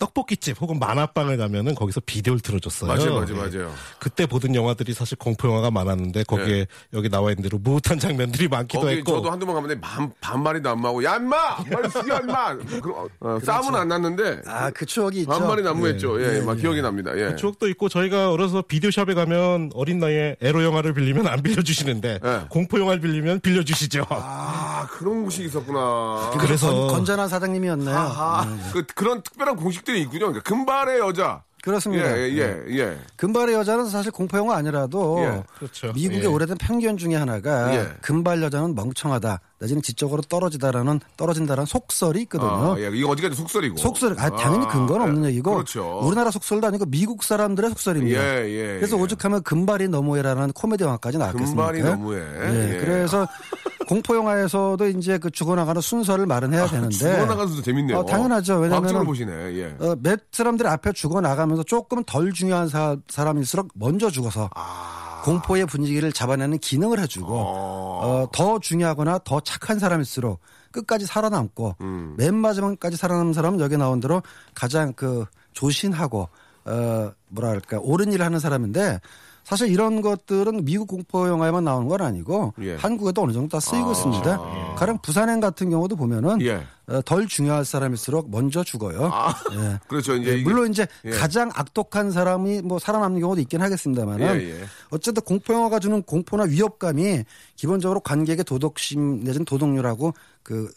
[0.05, 2.93] 떡볶이집 혹은 만화방을 가면은 거기서 비디오를 틀어줬어요.
[2.93, 3.35] 맞아요, 맞아요, 예.
[3.35, 3.75] 맞아요.
[3.99, 8.81] 그때 보던 영화들이 사실 공포 영화가 많았는데 거기에 여기 나와 있는 대로 무흐한 장면들이 많기도
[8.81, 8.87] 네.
[8.87, 11.57] 거기 했고 저도 한두 번 가면 반, 반말이도 안 나오고, 야, 인마!
[11.57, 12.57] 빨리 죽여, 인마!
[12.81, 15.31] 그럼, 어, 싸움은 안 났는데, 아, 그 추억이 있죠.
[15.31, 16.21] 반말이 난무했죠.
[16.21, 16.61] 예, 예, 막 예.
[16.61, 17.17] 기억이 납니다.
[17.17, 17.31] 예.
[17.31, 22.41] 그 추억도 있고 저희가 어려서 비디오샵에 가면 어린 나이에 에로 영화를 빌리면 안 빌려주시는데 예.
[22.49, 24.07] 공포 영화를 빌리면 빌려주시죠.
[24.11, 26.33] 아, 그런 곳이 있었구나.
[26.39, 27.97] 그래서 건, 건전한 사장님이었네요.
[27.97, 30.27] 아, 그, 그런 특별한 공식 들이 있군요.
[30.27, 31.43] 그러니까 금발의 여자.
[31.63, 32.19] 그렇습니다.
[32.19, 32.79] 예, 예, 예.
[32.79, 32.99] 예.
[33.17, 35.43] 금발의 여자는 사실 공포 영화 아니라도 예.
[35.57, 35.93] 그렇죠.
[35.95, 36.27] 미국의 예.
[36.27, 37.89] 오래된 편견 중에 하나가 예.
[38.03, 42.75] 금발 여자는 멍청하다, 내지는 지적으로 떨어지다라는 떨어진다라는 속설이 있거든요.
[42.75, 42.91] 아, 예.
[42.93, 43.77] 이거 어디까지 속설이고.
[43.79, 45.11] 속설, 아, 당연히 근거는 예.
[45.11, 46.01] 없는 얘기고 그렇죠.
[46.03, 48.21] 우리나라 속설도 아니고 미국 사람들의 속설입니다.
[48.21, 48.67] 예, 예.
[48.79, 49.01] 그래서 예.
[49.03, 51.73] 오죽하면 금발이 너무해라는 코미디 영화까지 나왔겠습니까?
[51.73, 52.21] 금발이 너무해.
[52.21, 52.79] 예, 예.
[52.81, 53.27] 그래서
[53.89, 57.99] 공포 영화에서도 이제 그 죽어나가는 순서를 마련해야 되는데 죽어나가는 수도 재밌네요.
[57.99, 58.61] 어, 당연하죠.
[58.61, 59.33] 과학적으로 보시네.
[59.57, 59.77] 예.
[59.79, 65.04] 어, 몇 사람들이 앞에 죽어 나가면서 조금 덜 중요한 사, 사람일수록 먼저 죽어서 아.
[65.25, 72.15] 공포의 분위기를 잡아내는 기능을 해주고 어, 더 중요하거나 더 착한 사람일수록 끝까지 살아남고 음.
[72.19, 74.23] 맨 마지막까지 살아남는 사람은 여기 나온 대로
[74.55, 76.29] 가장 그 조신하고
[76.67, 79.01] 어 뭐랄까 옳은 일을 하는 사람인데
[79.45, 82.77] 사실 이런 것들은 미국 공포 영화에만 나오는 건 아니고 예.
[82.77, 84.75] 한국에도 어느 정도 다 쓰이고 아, 있습니다.
[84.77, 86.67] 가령 부산행 같은 경우도 보면은 예.
[86.87, 89.11] 어, 덜 중요한 사람일수록 먼저 죽어요.
[89.13, 89.79] 아, 예.
[89.89, 90.15] 그렇죠.
[90.17, 91.11] 이제 예, 물론 이제 예.
[91.11, 94.65] 가장 악독한 사람이 뭐 살아남는 경우도 있긴 하겠습니다만은 예, 예.
[94.91, 97.25] 어쨌든 공포 영화가 주는 공포나 위협감이
[97.57, 100.71] 기본적으로 관객의 도덕심 내지는 도덕률하고 그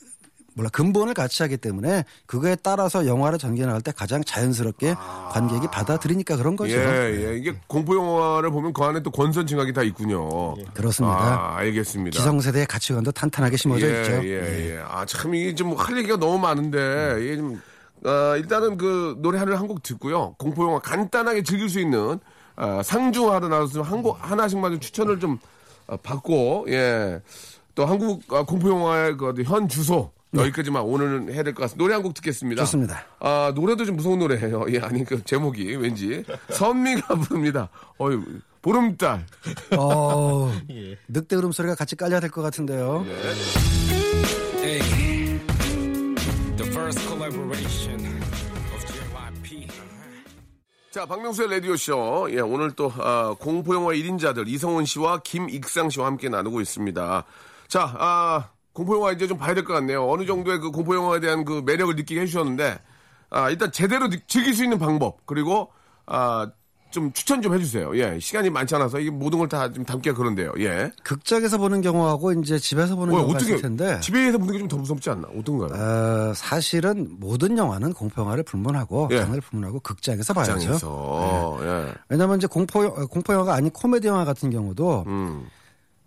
[0.58, 4.96] 몰라 근본을 같이 하기 때문에 그거에 따라서 영화를 전개할 때 가장 자연스럽게
[5.30, 6.76] 관객이 받아들이니까 그런 거죠.
[6.76, 7.38] 예, 예.
[7.38, 10.56] 이게 공포 영화를 보면 그 안에 또 권선 징악이 다 있군요.
[10.74, 11.16] 그렇습니다.
[11.16, 12.18] 아, 알겠습니다.
[12.18, 14.12] 기성세대의 가치관도 탄탄하게 심어져 예, 있죠.
[14.26, 14.84] 예, 예.
[14.84, 17.62] 아, 참 이게 좀 할 얘기가 너무 많은데 이게 좀
[18.04, 20.34] 어, 일단은 그 노래 하나를 한 곡 듣고요.
[20.40, 22.20] 공포 영화 간단하게 즐길 수 있는
[22.56, 25.38] 어, 상중 하나 나와서 한곡 하나씩만 좀 추천을 좀
[25.86, 27.22] 어, 받고 예.
[27.76, 31.84] 또 한국 어, 공포 영화의 그 현 주소 여기까지만 오늘은 해야 될 것 같습니다.
[31.84, 32.64] 노래 한 곡 듣겠습니다.
[32.64, 33.06] 좋습니다.
[33.20, 34.66] 아, 노래도 좀 무서운 노래예요.
[34.70, 37.70] 예, 아니 그 제목이 왠지 선미가 부릅니다.
[38.00, 38.24] 어유
[38.62, 39.26] 보름달.
[39.78, 40.52] 어,
[41.08, 43.06] 늑대 울음소리가 같이 깔려야 될 것 같은데요.
[46.58, 48.06] The first collaboration
[48.76, 49.68] of JYP.
[50.92, 52.30] 자, 박명수의 라디오쇼.
[52.32, 57.24] 예, 오늘 또, 아, 공포영화 1인자들 이성훈 씨와 김익상 씨와 함께 나누고 있습니다.
[57.68, 60.08] 자, 아, 공포영화 이제 좀 봐야 될 것 같네요.
[60.10, 62.78] 어느 정도의 그 공포영화에 대한 그 매력을 느끼게 해주셨는데,
[63.32, 65.70] 아, 일단 제대로 느- 즐길 수 있는 방법, 그리고,
[66.06, 66.50] 아,
[66.90, 67.98] 좀 추천 좀 해주세요.
[67.98, 70.54] 예, 시간이 많지 않아서 이게 모든 걸 다 좀 담기가 그런데요.
[70.60, 70.90] 예.
[71.04, 74.78] 극장에서 보는 경우하고 이제 집에서 보는 경우가 어떻게, 있을 텐데 집에서 보는 게 좀 더
[74.78, 75.28] 무섭지 않나?
[75.38, 75.70] 어떤가요?
[76.30, 79.18] 어, 사실은 모든 영화는 공포 영화를 불문하고 예.
[79.20, 80.54] 장르를 불문하고 극장에서 봐야죠.
[80.54, 81.60] 극장에서.
[81.64, 81.94] 예.
[82.08, 85.46] 왜냐하면 이제 공포 어, 공포 영화가 아닌 코미디 영화 같은 경우도 음.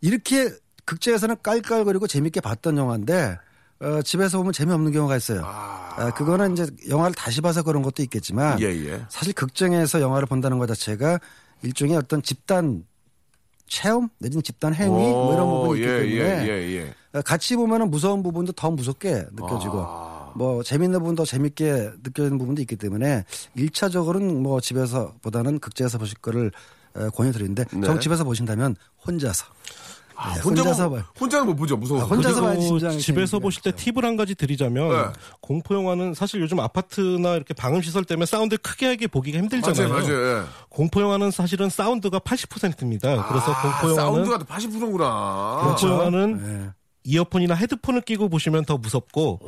[0.00, 0.48] 이렇게
[0.90, 3.38] 극장에서는 깔깔거리고 재밌게 봤던 영화인데
[3.81, 5.42] 어, 집에서 보면 재미없는 경우가 있어요.
[5.44, 9.00] 아, 그거는 이제 영화를 다시 봐서 그런 것도 있겠지만 예, 예.
[9.09, 11.20] 사실 극장에서 영화를 본다는 것 자체가
[11.62, 12.85] 일종의 어떤 집단
[13.68, 17.18] 체험 내지는 집단 행위 뭐 이런 오, 부분이 있기 예, 때문에 예, 예, 예.
[17.18, 20.33] 어, 같이 보면은 무서운 부분도 더 무섭게 느껴지고 아.
[20.35, 23.24] 뭐 재밌는 부분도 재밌게 느껴지는 부분도 있기 때문에
[23.55, 26.50] 일차적으로는 뭐 집에서 보다는 극장에서 보실 거를
[26.94, 27.87] 어, 권유드리는데 네.
[27.87, 28.74] 정 집에서 보신다면
[29.07, 29.46] 혼자서
[30.22, 31.04] 아, 네, 혼자 혼자서 보- 봐요.
[31.18, 31.76] 혼자는 못 보죠.
[31.78, 32.02] 무서워.
[32.02, 33.72] 아, 혼자서 봐야지 진짜 집에서 보실 때.
[33.72, 35.12] 팁을 한 가지 드리자면 네.
[35.40, 39.88] 공포 영화는 사실 요즘 아파트나 이렇게 방음 시설 때문에 사운드 크게 하게 보기가 힘들잖아요.
[39.88, 40.38] 맞아요, 맞아요.
[40.40, 40.42] 예.
[40.68, 43.26] 공포 영화는 사실은 사운드가 80%입니다.
[43.28, 45.61] 그래서 아, 공포 영화는 사운드가 80%구나.
[45.64, 46.70] 공포 영화는 네.
[47.02, 49.40] 이어폰이나 헤드폰을 끼고 보시면 더 무섭고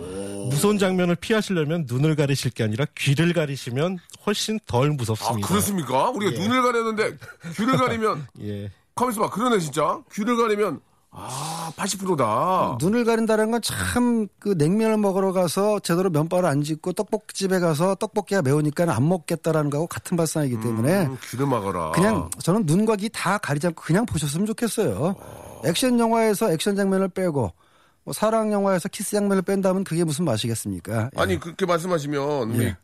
[0.51, 5.49] 무서운 장면을 피하시려면 눈을 가리실 게 아니라 귀를 가리시면 훨씬 덜 아, 무섭습니다.
[5.49, 6.09] 그렇습니까?
[6.11, 7.17] 우리가 눈을 가렸는데
[7.57, 8.71] 귀를 가리면 예.
[8.95, 9.31] 가만있어 봐.
[9.31, 10.01] 그러네 진짜.
[10.13, 10.81] 귀를 가리면
[11.15, 12.79] 아, 80%다.
[12.81, 18.41] 눈을 가린다는 건 참 그 냉면을 먹으러 가서 제대로 면발을 안 짚고 떡볶이집에 가서 떡볶이가
[18.43, 21.91] 매우니까 안 먹겠다라는 거하고 같은 발상이기 때문에 음, 귀를 막아라.
[21.93, 25.15] 그냥 저는 눈과 귀 다 가리지 않고 그냥 보셨으면 좋겠어요.
[25.65, 27.53] 액션 영화에서 액션 장면을 빼고
[28.05, 31.11] 뭐 사랑 영화에서 키스 장면을 뺀다면 그게 무슨 맛이겠습니까?
[31.15, 31.21] 예.
[31.21, 32.77] 아니 그렇게 말씀하시면 우리 예.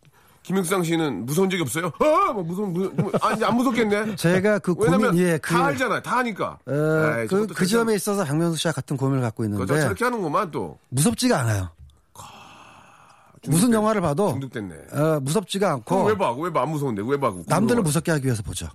[0.49, 1.93] 김영상 씨는 무서운 적이 없어요?
[2.01, 4.17] 아, 뭐 무서운 무, 무, 아니 안 무섭겠네.
[4.17, 6.01] 제가 그 고민 예, 그, 다 알잖아요.
[6.01, 6.59] 다 하니까.
[6.67, 6.73] 어,
[7.21, 10.79] 에이, 그, 그 점에 있어서 박명수 씨와 같은 고민을 갖고 있는데 저렇게 하는구만 또.
[10.89, 11.69] 무섭지가 않아요.
[13.47, 14.75] 무슨 영화를 봐도 중독됐네.
[14.93, 16.33] 어, 무섭지가 않고 왜 봐?
[16.33, 16.63] 왜 봐?
[16.63, 17.31] 안 무서운데 왜 봐?
[17.47, 18.69] 남들을 무섭게 하기 위해서 보죠.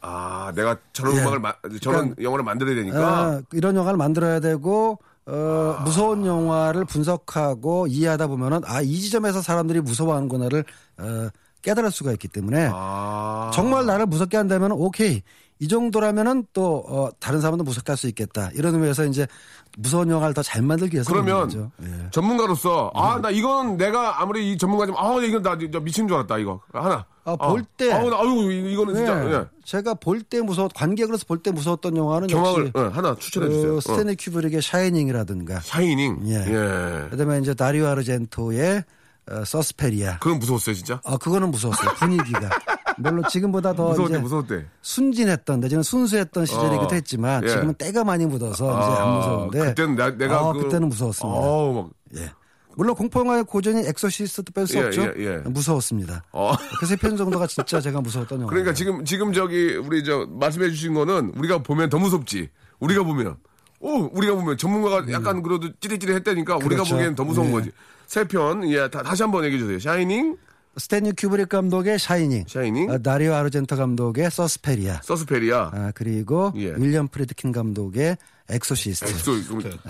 [0.00, 1.20] 아, 내가 저런 예.
[1.20, 3.28] 음악을 마, 저런 그러니까- 영화를 만들어야 되니까.
[3.28, 5.82] 어, 이런 영화를 만들어야 되고 어, 아.
[5.84, 10.64] 무서운 영화를 분석하고 이해하다 보면은 아 이 지점에서 사람들이 무서워하는구나를
[10.98, 11.28] 어,
[11.62, 13.50] 깨달을 수가 있기 때문에 아.
[13.54, 15.22] 정말 나를 무섭게 한다면 오케이
[15.60, 19.26] 이 정도라면은 또 어, 다른 사람도 무섭게 할 수 있겠다 이런 의미에서 이제
[19.76, 21.72] 무서운 영화를 더 잘 만들기 위해서 그러면.
[21.82, 22.10] 예.
[22.12, 26.60] 전문가로서 아 나 이건 내가 아무리 이 전문가지만 아 이건 나 미친 줄 알았다 이거
[26.72, 27.04] 하나.
[27.24, 27.92] 아, 볼 때.
[27.92, 29.34] 아우 나 아유 이- 이거는 진짜 네.
[29.34, 29.44] 예.
[29.64, 33.74] 제가 볼 때 무서웠 관객으로서 볼 때 무서웠던 영화는 역시 예, 하나 추천해 주세요.
[33.74, 36.20] 그 스탠리 큐브릭의 샤이닝이라든가 샤이닝.
[36.26, 36.34] 예.
[36.36, 37.08] 예.
[37.10, 38.84] 그다음에 이제 다리오 아르젠토의
[39.30, 41.00] 어, 서스페리아 그건 무서웠어요 진짜.
[41.04, 41.90] 아, 그거는 무서웠어요.
[41.96, 42.48] 분위기가.
[42.98, 44.66] 물론 지금보다 더 이제 무서웠대.
[44.82, 47.48] 순진했던 내지는 순수했던 시절이기도 어, 했지만 예.
[47.48, 51.38] 지금은 때가 많이 묻어서 이제 안 무서운데 그때는 나, 내가 아, 그, 그때는 무서웠습니다.
[51.38, 52.30] 어우, 막, 예.
[52.76, 55.02] 물론 공포 영화의 고전인 엑소시스트도 뺄수 예, 없죠.
[55.18, 55.36] 예, 예.
[55.38, 56.24] 무서웠습니다.
[56.32, 56.52] 어.
[56.78, 58.50] 그세편 정도가 진짜 제가 무서웠던 영화.
[58.50, 62.48] 그러니까 지금 지금 저기 우리 저 말씀해 주신 거는 우리가 보면 더 무섭지.
[62.78, 63.36] 우리가 보면
[63.80, 66.68] 오 우리가 보면 전문가가 약간 그래도 찌릿찌릿했다니까 우리가 음.
[66.68, 66.90] 그렇죠.
[66.94, 67.52] 보기에는 더 무서운 예.
[67.52, 67.70] 거지.
[68.06, 69.78] 세 편, 예, 다, 다시 한번 얘기해 주세요.
[69.78, 70.36] 샤이닝,
[70.76, 76.74] 스탠리 큐브릭 감독의 샤이닝, 샤이닝, 어, 다리오 아르젠토 감독의 서스페리아, 서스페리아, 아, 그리고 예.
[76.76, 78.16] 윌리엄 프리드킨 감독의
[78.50, 79.10] 엑소시스트.
[79.10, 79.32] 엑소,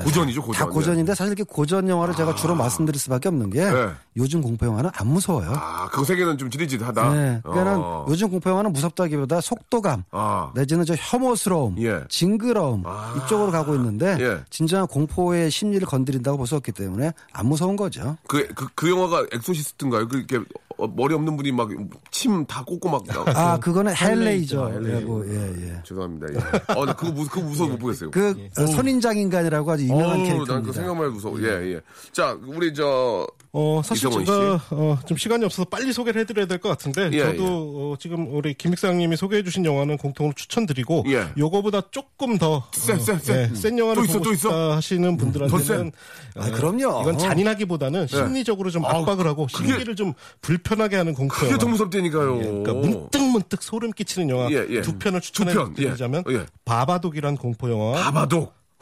[0.04, 0.66] 고전이죠, 고전.
[0.66, 3.88] 다 고전인데 사실 이렇게 고전 영화를 제가 주로 말씀드릴 수밖에 없는 게 네.
[4.16, 5.52] 요즘 공포 영화는 안 무서워요.
[5.54, 7.14] 아, 그 세계는 좀 찌릿찌릿하다.
[7.14, 8.06] 네, 그러니까는 어.
[8.08, 12.00] 요즘 공포 영화는 무섭다기보다 속도감 아, 내지는 저 혐오스러움, 예.
[12.08, 13.14] 징그러움 아.
[13.24, 14.38] 이쪽으로 가고 있는데 예.
[14.50, 18.16] 진정한 공포의 심리를 건드린다고 볼 수 없기 때문에 안 무서운 거죠.
[18.26, 20.08] 그, 그, 그 영화가 엑소시스트인가요?
[20.08, 20.38] 그렇게
[20.78, 21.68] 어, 머리 없는 분이 막
[22.10, 23.04] 침 다 꽂고 막.
[23.36, 24.70] 아, 그거는 헬레이저죠.
[24.70, 24.94] 헬레이저.
[24.96, 25.82] 예, 뭐, 예, 예.
[25.84, 26.26] 죄송합니다.
[26.32, 26.72] 예.
[26.74, 28.10] 어, 나 그거 무, 그거 무서워 못 보겠어요.
[28.10, 30.54] 그 어, 선인장 인간이라고 아주 유명한 캐릭터입니다.
[30.54, 31.40] 난그 생각만 해도 무서워.
[31.42, 31.80] 예, 예.
[32.12, 36.68] 자, 우리 저, 어, 사실 제가 어, 좀 시간이 없어서 빨리 소개를 해드려야 될 것
[36.68, 37.46] 같은데 예, 저도 예.
[37.92, 41.28] 어, 지금 우리 김익상님이 소개해주신 영화는 공통으로 추천드리고 예.
[41.38, 43.48] 요거보다 조금 더 쎄, 어, 쎄, 쎄.
[43.50, 44.34] 예, 센 영화를 또 있어, 보고?
[44.34, 45.92] 싶다 하시는 더 분들한테는
[46.36, 47.00] 아, 그럼요.
[47.02, 48.88] 이건 잔인하기보다는 심리적으로 좀 예.
[48.88, 51.56] 아, 압박을 하고 그게- 심기를 좀 불편하게 하는 공포 그게.
[51.58, 52.36] 더 무섭다니까요.
[52.38, 54.80] 그러니까 문득 문득 소름 끼치는 영화 예, 예.
[54.82, 56.46] 두 편을 추천해드리자면 예, 예.
[56.64, 58.37] 바바독이란 공포 영화, 바바독,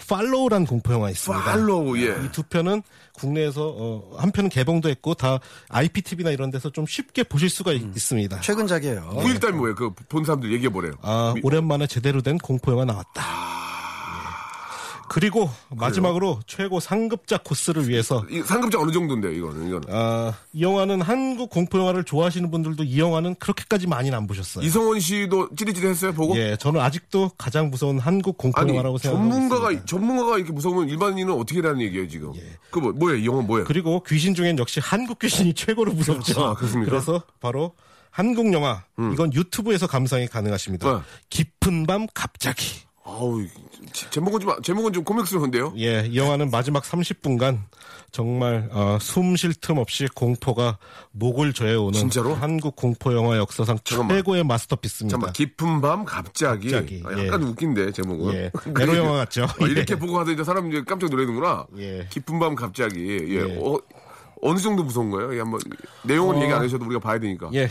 [0.08, 1.44] 팔로우란 공포 영화 있습니다.
[1.44, 2.16] 팔로우, 예.
[2.24, 2.82] 이 두 편은
[3.14, 5.38] 국내에서 어, 한 편은 개봉도 했고 다
[5.70, 8.40] IPTV나 이런 데서 좀 쉽게 보실 수가 있- 있습니다.
[8.40, 9.00] 최근작이에요.
[9.20, 9.74] 후일담이 뭐예요?
[9.74, 10.92] 그 본 사람들 얘기해 보래요.
[11.02, 13.22] 아, 오랜만에 제대로 된 공포 영화 나왔다.
[15.06, 15.08] 예.
[15.08, 19.88] 그리고 마지막으로 최고 상급자 코스를 위해서 이 상급자 어느 정도인데, 이거는, 이거는.
[19.90, 24.64] 아, 이 영화는 한국 공포 영화를 좋아하시는 분들도 이 영화는 그렇게까지 많이는 안 보셨어요.
[24.64, 26.36] 이성원 씨도 찌릿찌릿했어요, 보고?
[26.36, 29.86] 예, 저는 아직도 가장 무서운 한국 공포 아니, 영화라고 생각하고 전문가가, 있습니다.
[29.86, 32.32] 전문가가 이렇게 무서우면 일반인은 어떻게 라는 얘기예요, 지금?
[32.70, 33.18] 그 뭐, 뭐예요?
[33.18, 33.64] 이 영화 뭐예요?
[33.66, 36.44] 그리고 귀신 중엔 역시 한국 귀신이 최고로 무섭죠.
[36.44, 36.88] 아, 그렇습니까?
[36.88, 36.90] 음.
[36.90, 37.72] 그래서 바로
[38.10, 40.90] 한국 영화 이건 유튜브에서 감상이 가능하십니다.
[40.90, 41.00] 네.
[41.30, 42.86] 깊은 밤 갑자기.
[43.08, 43.40] 아우,
[43.92, 45.74] 제- 제목은 좀, 제목은 좀 코믹스러운데요?
[45.76, 47.60] 예, 이 영화는 마지막 30분간
[48.10, 50.78] 정말 어, 숨쉴 틈 없이 공포가
[51.12, 52.34] 목을 조여오는 진짜로?
[52.34, 54.16] 한국 공포 영화 역사상 잠깐만.
[54.16, 55.12] 최고의 마스터피스입니다.
[55.14, 56.70] 잠깐만, 깊은 밤 갑자기.
[56.72, 57.46] 갑자기, 아, 약간 예.
[57.46, 58.34] 웃긴데, 제목은.
[58.34, 58.50] 예,
[58.80, 59.44] 에로 영화 같죠?
[59.44, 59.98] 아, 이렇게 예.
[59.98, 61.66] 보고 하더 이제 사람 이제 깜짝 놀라는구나.
[61.78, 62.08] 예.
[62.10, 63.06] 깊은 밤 갑자기.
[63.08, 63.28] 예.
[63.36, 63.58] 예.
[63.60, 63.78] 어,
[64.42, 65.34] 어느 정도 무서운 거예요?
[65.34, 65.60] 예, 한번
[66.02, 66.42] 내용은 어.
[66.42, 67.50] 얘기 안 하셔도 우리가 봐야 되니까.
[67.54, 67.70] 예.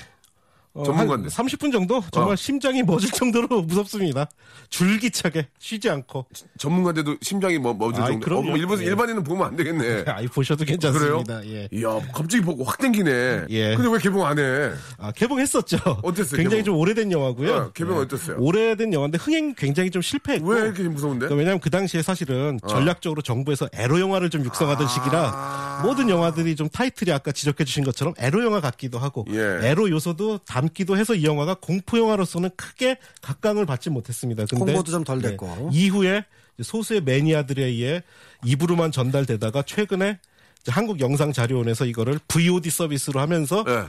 [0.76, 1.30] 어, 전문가인데.
[1.34, 2.36] 한 30분 정도 정말 어.
[2.36, 4.28] 심장이 멎을 정도로 무섭습니다.
[4.70, 6.26] 줄기차게 쉬지 않고.
[6.58, 8.26] 전문가인데도 심장이 뭐, 멎을 아이, 정도.
[8.26, 8.54] 그럼요.
[8.54, 8.86] 어, 일반, 예.
[8.86, 10.04] 일반인은 보면 안 되겠네.
[10.12, 10.78] 아이 보셔도 그래요?
[10.78, 11.46] 괜찮습니다.
[11.48, 11.70] 예.
[11.72, 13.46] 이야, 갑자기 보고 확 땡기네.
[13.50, 13.76] 예.
[13.76, 14.72] 근데 왜 개봉 안 해?
[14.98, 15.78] 아, 개봉했었죠.
[16.04, 16.64] 어땠어요, 굉장히 개봉?
[16.66, 17.54] 좀 오래된 영화고요.
[17.56, 18.38] 어, 개봉 어땠어요?
[18.40, 20.46] 오래된 영화인데 흥행 굉장히 좀 실패했고.
[20.50, 21.20] 왜 이렇게 무서운데?
[21.28, 22.68] 그러니까 왜냐하면 그 당시에 사실은 어.
[22.68, 24.90] 전략적으로 정부에서 에로 영화를 좀 육성하던 아.
[24.90, 29.60] 시기라 모든 영화들이 좀 타이틀이 아까 지적해 주신 것처럼 에로 영화 같기도 하고 예.
[29.62, 34.46] 에로 요소도 담 기도 해서 이 영화가 공포 영화로서는 크게 각광을 받지 못했습니다.
[34.50, 35.70] 근데 홍보도 좀 덜 됐고.
[35.72, 36.26] 이후에
[36.58, 38.02] 이제 소수의 매니아들에 의해
[38.44, 40.20] 입으로만 전달되다가 최근에
[40.68, 43.84] 한국 영상 자료원에서 이거를 VOD 서비스로 하면서 예.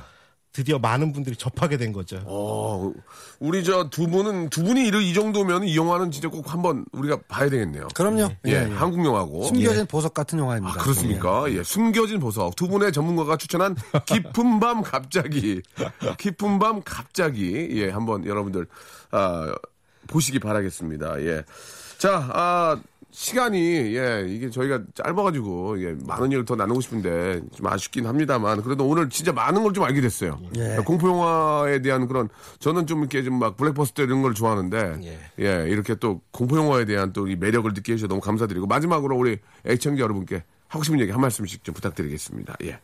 [0.57, 2.19] 드디어 많은 분들이 접하게 된 거죠.
[2.25, 2.91] 어,
[3.41, 7.51] 우리 저 두 분은, 두 분이 이 정도면 이 영화는 진짜 꼭 한번 우리가 봐야
[7.51, 7.89] 되겠네요.
[7.95, 8.31] 그럼요.
[8.47, 8.75] 예, 예, 예.
[8.75, 9.43] 한국 영화고.
[9.43, 9.85] 숨겨진 예.
[9.85, 10.81] 보석 같은 영화입니다.
[10.81, 11.45] 아, 그렇습니까?
[11.53, 11.63] 예.
[11.63, 12.57] 숨겨진 보석.
[12.57, 13.77] 두 분의 전문가가 추천한
[14.07, 15.61] 깊은 밤 갑자기.
[16.17, 17.69] 깊은 밤 갑자기.
[17.73, 18.67] 예, 한번 여러분들,
[19.11, 19.55] 아,
[20.07, 21.21] 보시기 바라겠습니다.
[21.21, 21.45] 예.
[21.99, 22.81] 자, 아,
[23.19, 28.87] 시간이, 예, 이게 저희가 짧아가지고, 예, 많은 얘기를 더 나누고 싶은데, 좀 아쉽긴 합니다만, 그래도
[28.87, 30.39] 오늘 진짜 많은 걸 좀 알게 됐어요.
[30.59, 30.77] 예.
[30.85, 35.01] 공포 영화에 대한 그런, 저는 좀 이렇게 좀 막 블랙버스터 이런 걸 좋아하는데,
[35.41, 39.39] 예, 이렇게 또 공포 영화에 대한 또 이 매력을 느끼게 해주셔서 너무 감사드리고, 마지막으로 우리
[39.65, 42.57] 애청자 여러분께 하고 싶은 얘기 한 말씀씩 좀 부탁드리겠습니다.
[42.65, 42.79] 예.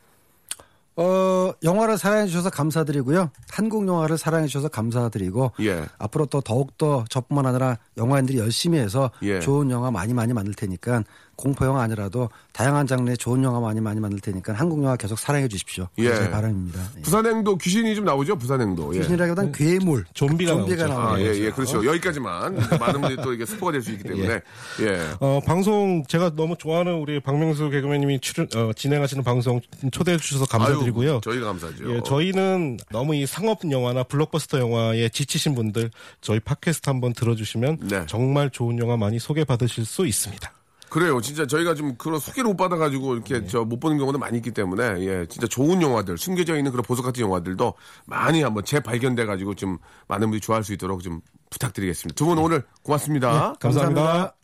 [0.97, 3.31] 어, 영화를 사랑해 주셔서 감사드리고요.
[3.51, 5.87] 한국 영화를 사랑해 주셔서 감사드리고 예.
[5.99, 9.41] 앞으로 또 더욱더 저뿐만 아니라 영화인들이 열심히 해서 예.
[9.41, 11.05] 좋은 영화 많이 많이 만들 테니까
[11.37, 15.49] 공포 영화 아니라도 다양한 장르의 좋은 영화 많이 많이 만들 테니까 한국 영화 계속 사랑해
[15.49, 15.89] 주십시오.
[15.99, 16.15] 예.
[16.15, 16.81] 제 바람입니다.
[16.99, 17.03] 예.
[17.03, 18.37] 부산행도 귀신이 좀 나오죠?
[18.37, 18.95] 부산행도.
[18.95, 18.99] 예.
[18.99, 21.15] 귀신이라기보다는 괴물, 좀비가 좀비가 나오죠.
[21.15, 21.35] 아, 예.
[21.39, 21.85] 예, 그렇죠.
[21.85, 22.57] 여기까지만.
[22.79, 24.41] 많은 분들이 또 이게 스포가 될 수 있기 때문에.
[24.81, 25.11] 예.
[25.21, 29.61] 어, 방송 제가 너무 좋아하는 우리 박명수 개그맨님이 출연 어, 진행하시는 방송
[29.91, 31.15] 초대해 주셔서 감사드리고요.
[31.15, 31.97] 아유, 저희가 감사하죠.
[31.97, 38.05] 예, 저희는 너무 이 상업 영화나 블록버스터 영화에 지치신 분들 저희 팟캐스트 한번 들어주시면 네.
[38.07, 40.53] 정말 좋은 영화 많이 소개받으실 수 있습니다.
[40.93, 41.23] 그래요.
[41.23, 43.47] 진짜 저희가 좀 그런 소개를 못 받아가지고 이렇게 네.
[43.47, 47.23] 저못 보는 경우도 많이 있기 때문에 예, 진짜 좋은 영화들, 숨겨져 있는 그런 보석 같은
[47.23, 47.73] 영화들도
[48.05, 49.79] 많이 한번 재발견돼가지고 좀
[50.09, 52.15] 많은 분들이 좋아할 수 있도록 좀 부탁드리겠습니다.
[52.15, 53.55] 두분 오늘 고맙습니다.
[53.59, 54.35] 감사합니다.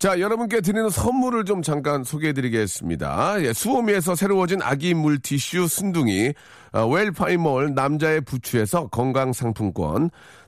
[0.00, 3.40] 자, 여러분께 드리는 선물을 좀 잠깐 소개해드리겠습니다.
[3.44, 6.32] 예, 수오미에서 새로워진 아기 물티슈 순둥이,
[6.72, 10.10] 어, 웰파이몰 남자의 부추에서 건강상품권,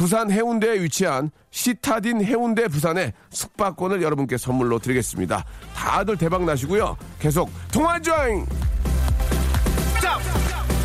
[0.00, 5.44] 부산 해운대에 위치한 시타딘 해운대 부산의 숙박권을 여러분께 선물로 드리겠습니다.
[5.74, 6.96] 다들 대박 나시고요.
[7.18, 8.46] 계속 통화 조잉!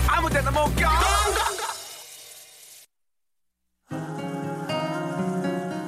[0.09, 0.99] 아무 데나 못 가!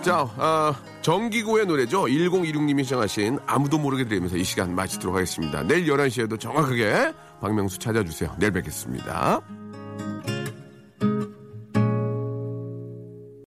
[0.02, 2.04] 자, 아, 정기고의 노래죠.
[2.06, 5.64] 1026님이 시청하신 아무도 모르게 들으면서 이 시간 마치도록 하겠습니다.
[5.64, 7.12] 내일 11시에도 정확하게
[7.42, 8.38] 박명수 찾아주세요.
[8.40, 9.42] 내일 뵙겠습니다.